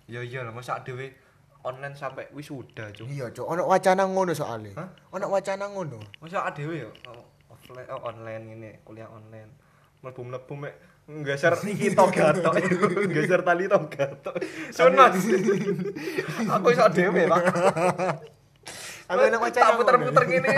ya 0.09 0.25
iya 0.25 0.41
lah 0.41 0.49
masa 0.49 0.81
dewe 0.81 1.13
online 1.61 1.93
sampai 1.93 2.25
wisuda 2.33 2.89
cuy 2.97 3.13
Iya, 3.13 3.29
Cok. 3.29 3.45
Ono 3.45 3.69
wacana 3.69 4.09
ngono 4.09 4.33
soalnya. 4.33 4.73
Hah? 4.73 4.89
Ono 5.13 5.29
wacana 5.29 5.69
ngono. 5.69 6.01
masa 6.17 6.49
dewe 6.49 6.81
ya 6.81 6.89
oh, 6.89 7.25
offline 7.53 7.87
oh, 7.93 8.01
online 8.09 8.43
ini 8.57 8.69
kuliah 8.81 9.05
online 9.11 9.53
mlebu 9.99 10.21
mlebu 10.31 10.53
mek 10.55 10.73
nggeser 11.09 11.53
iki 11.65 11.91
toga 11.91 12.31
tok 12.31 12.55
nggeser 13.09 13.41
tali 13.43 13.67
toga 13.67 14.05
tok 14.23 14.35
sunat 14.71 15.11
aku 16.55 16.67
iso 16.71 16.85
dhewe 16.93 17.27
pak 17.27 17.43
Ono 19.09 19.37
wacana 19.39 19.65
tak 19.65 19.75
puter-puter 19.75 20.21
ngono. 20.21 20.29
ngene 20.29 20.49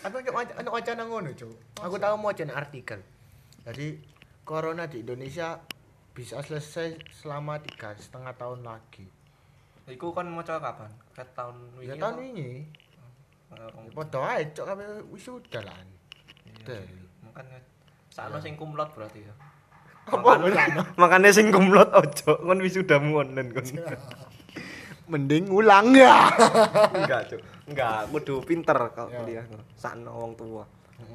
Aku 0.00 0.16
ono 0.22 0.70
wacana 0.70 1.02
ngono, 1.04 1.28
Cuk. 1.32 1.52
Aku 1.82 1.96
tahu 1.98 2.14
mau 2.16 2.30
wacana 2.30 2.54
artikel. 2.54 3.02
Jadi 3.66 3.98
corona 4.46 4.86
di 4.86 5.02
Indonesia 5.02 5.58
bisa 6.14 6.38
selesai 6.38 6.94
selama 7.12 7.58
tiga 7.58 7.92
setengah 7.92 8.32
tahun 8.32 8.62
lagi. 8.62 9.04
Iku 9.86 10.10
kan 10.10 10.26
mau 10.26 10.40
coba 10.40 10.72
kapan? 10.72 10.90
Ket 11.12 11.28
tahun 11.34 11.56
Ya 11.76 11.94
wingi. 11.94 12.00
tahun 12.00 12.16
ini. 12.24 12.48
Eh, 13.46 13.66
rong- 13.70 13.90
Padha 13.92 14.20
ae 14.32 14.42
cok 14.50 14.66
kabeh 14.66 14.86
wisuda 15.10 15.60
lah. 15.62 15.78
Iya. 16.42 16.62
Deh. 16.64 16.86
Makanya 17.22 17.58
sakno 18.10 18.38
sing 18.38 18.54
kumlot 18.54 18.90
berarti 18.90 19.22
ya. 19.22 19.34
Apa 20.06 20.38
Makanya 20.94 21.30
sing 21.34 21.50
kumlot 21.50 21.90
ojo 21.90 22.38
kon 22.38 22.58
wisudamu 22.62 23.26
online 23.26 23.50
kon. 23.50 23.66
Mending 25.06 25.50
ulang 25.54 25.94
ya. 25.94 26.30
Enggak, 26.90 27.30
Cuk. 27.30 27.40
Enggak, 27.70 28.10
kudu 28.10 28.34
pinter 28.42 28.78
kalau 28.90 29.10
Ya. 29.10 29.22
kuliah. 29.22 29.44
Sakno 29.78 30.10
wong 30.14 30.34
tua. 30.34 30.66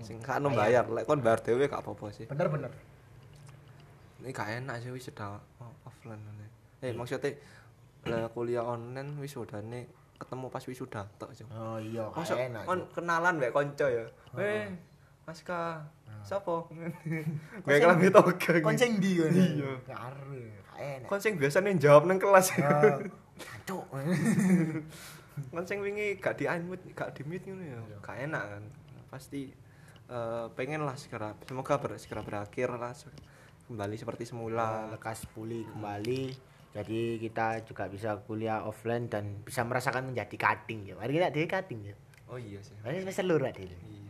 Sing 0.04 0.20
sakno 0.24 0.52
bayar, 0.52 0.88
lek 0.88 1.04
kon 1.04 1.20
bayar 1.20 1.44
dhewe 1.44 1.68
gak 1.68 1.84
apa-apa 1.84 2.08
sih. 2.16 2.24
Bener 2.28 2.48
bener. 2.48 2.72
Ini 4.24 4.30
gak 4.32 4.64
enak 4.64 4.76
sih 4.80 4.92
wisuda 4.96 5.40
oh, 5.60 5.72
offline. 5.84 6.24
Eh, 6.82 6.96
maksudnya 6.96 7.36
lah 8.10 8.32
kuliah 8.34 8.66
online 8.66 9.22
wisudane 9.22 9.86
ketemu 10.18 10.46
pas 10.50 10.64
wisuda 10.66 11.02
tok. 11.18 11.30
Oh 11.54 11.78
iya, 11.78 12.06
enak. 12.14 12.64
kon 12.66 12.86
kenalan 12.94 13.38
mbek 13.38 13.54
kanca 13.54 13.86
ya. 13.90 14.06
Eh, 14.38 14.70
Mas 15.26 15.42
Ka. 15.46 15.86
Sopo? 16.22 16.70
Gak 17.66 17.82
kelambi 17.82 18.14
toga. 18.14 18.54
Kon 18.62 18.78
sing 18.78 19.02
ndi 19.02 19.18
kon? 19.18 19.34
Iya. 19.34 19.72
Karo, 19.90 20.22
kayak 20.78 20.94
enak. 21.02 21.08
Kon 21.10 21.22
sing 21.22 21.34
biasane 21.38 21.74
jawab 21.82 22.06
nang 22.06 22.22
kelas. 22.22 22.54
Cuk. 23.66 23.86
Kon 25.50 25.66
sing 25.66 25.82
wingi 25.82 26.22
gak 26.22 26.38
di 26.38 26.46
unmute, 26.46 26.94
gak 26.94 27.18
di 27.18 27.22
mute 27.26 27.50
ngono 27.50 27.64
ya. 27.66 27.78
Iya. 27.82 27.98
Gak 28.06 28.18
enak 28.30 28.44
kan. 28.54 28.64
Pasti 29.10 29.50
eh, 30.10 30.46
pengen 30.54 30.86
lah 30.86 30.94
segera 30.94 31.34
semoga 31.50 31.82
ber, 31.82 31.98
segera 31.98 32.22
berakhir 32.22 32.70
lah 32.78 32.94
kembali 33.66 33.96
seperti 33.98 34.30
semula. 34.30 34.94
lekas 34.94 35.26
pulih 35.34 35.66
kembali. 35.74 36.52
Jadi 36.72 37.20
kita 37.20 37.68
juga 37.68 37.92
bisa 37.92 38.16
kuliah 38.24 38.64
offline 38.64 39.12
dan 39.12 39.44
bisa 39.44 39.66
merasakan 39.68 40.14
menjadi 40.14 40.36
cutting 40.40 40.88
ya. 40.88 40.96
Mari 40.96 41.20
kita 41.20 41.28
dhewe 41.34 41.48
cutting 41.50 41.82
ya. 41.84 41.96
Oh 42.32 42.40
iya 42.40 42.64
sih. 42.64 42.78
Mari 42.80 43.04
semester 43.04 43.28
loro 43.28 43.44
Dik. 43.50 43.68
Iya. 43.68 44.01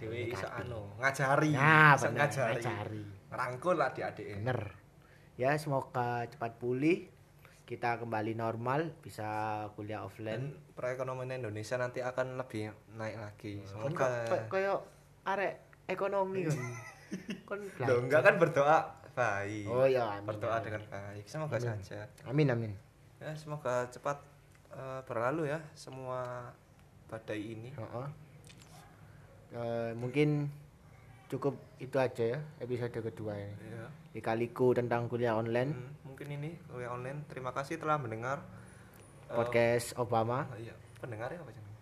Adewe 0.00 0.16
Ini 0.16 0.32
iso 0.32 0.48
anu, 0.48 0.80
ngajari. 0.96 1.52
Nah, 1.52 1.92
Iso 1.92 2.08
bener, 2.08 2.16
ngajari. 2.24 2.54
ngajari. 2.56 3.04
Ngerangkul 3.28 3.74
lah 3.76 3.92
adik-adik. 3.92 4.26
Bener. 4.40 4.60
Ya 5.36 5.52
semoga 5.54 6.24
cepat 6.24 6.56
pulih. 6.56 7.12
Kita 7.62 8.00
kembali 8.00 8.34
normal, 8.34 8.96
bisa 8.98 9.28
kuliah 9.76 10.00
Dan 10.00 10.08
offline. 10.08 10.44
perekonomian 10.74 11.38
Indonesia 11.38 11.76
nanti 11.76 12.00
akan 12.00 12.34
lebih 12.34 12.66
naik 12.96 13.14
lagi. 13.14 13.60
Kon 13.62 13.92
Semoga. 13.94 14.08
koyo 14.48 14.74
arek 15.22 15.54
ekonomi 15.86 16.42
kon. 16.48 16.58
Kon 17.46 17.60
Loh, 17.84 18.00
enggak 18.02 18.24
kan 18.24 18.34
berdoa 18.40 18.76
baik. 19.12 19.68
Oh 19.68 19.86
iya, 19.86 20.18
amin. 20.18 20.26
Berdoa 20.26 20.56
amin. 20.56 20.64
dengan 20.66 20.82
baik. 20.88 21.24
Semoga 21.28 21.60
Amin. 21.60 21.68
saja. 21.78 22.08
Amin 22.26 22.48
amin. 22.48 22.72
Ya, 23.22 23.30
semoga 23.38 23.86
cepat 23.86 24.18
eh, 24.72 25.00
berlalu 25.06 25.52
ya 25.52 25.60
semua 25.76 26.50
badai 27.06 27.54
ini. 27.54 27.70
Heeh. 27.70 28.06
Eh, 29.50 29.92
mungkin 29.98 30.46
cukup 31.26 31.58
itu 31.82 31.98
aja 31.98 32.38
ya 32.38 32.40
episode 32.62 32.94
kedua 32.94 33.34
ini. 33.34 33.54
Ya. 33.66 33.86
Dikaliku 34.14 34.74
tentang 34.74 35.10
kuliah 35.10 35.34
online 35.34 35.74
Hmm, 35.74 35.90
mungkin 36.06 36.26
ini 36.30 36.50
kuliah 36.70 36.90
online. 36.94 37.26
Terima 37.26 37.50
kasih 37.50 37.78
telah 37.78 37.98
mendengar 37.98 38.42
eh, 39.26 39.34
podcast 39.34 39.94
Obama. 39.98 40.46
oh 40.50 40.58
iya, 40.58 40.74
pendengar 41.02 41.34
ya 41.34 41.42
apa 41.42 41.50
jenenge? 41.50 41.78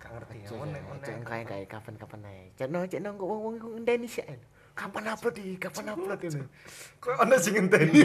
Gak 0.00 0.10
ngerti 0.16 0.36
ya. 0.40 0.48
Cek 0.48 1.00
cek 1.04 1.16
kayak 1.28 1.46
kayak 1.48 1.66
kapan-kapan 1.68 2.20
aja. 2.24 2.44
Cek 2.56 2.68
no 2.72 2.80
cek 2.88 3.00
no 3.04 3.08
kok 3.16 3.28
wong 3.28 3.40
wong 3.44 3.56
Indonesia. 3.84 4.24
Kapan 4.72 5.12
upload 5.12 5.34
di 5.36 5.46
kapan 5.60 5.92
upload 5.92 6.20
ini? 6.24 6.44
Kok 7.04 7.20
ana 7.20 7.36
sing 7.36 7.52
ngenteni? 7.52 8.00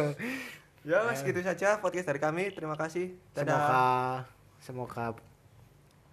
ya, 0.88 1.08
segitu 1.16 1.40
saja 1.40 1.80
podcast 1.80 2.04
dari 2.04 2.20
kami. 2.20 2.52
Terima 2.52 2.76
kasih. 2.76 3.16
Dadah. 3.32 4.28
semoga 4.60 5.16
Semoga 5.16 5.29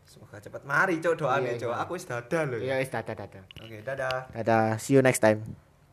cepat 0.08 0.63
mari, 0.63 1.04
Cok, 1.04 1.13
doane, 1.20 1.60
Iya, 1.60 1.67
Cok. 1.67 1.72
iya. 1.76 1.84
Aku 1.84 1.91
wis 2.00 2.06
dadah 2.08 2.41
lho. 2.48 2.58
ya 2.63 2.80
wis 2.80 2.88
dadah 2.89 3.13
dadah. 3.13 3.43
Oke, 3.60 3.84
dadah. 3.84 4.32
Dadah, 4.32 4.80
see 4.80 4.96
you 4.96 5.04
next 5.04 5.20
time. 5.20 5.43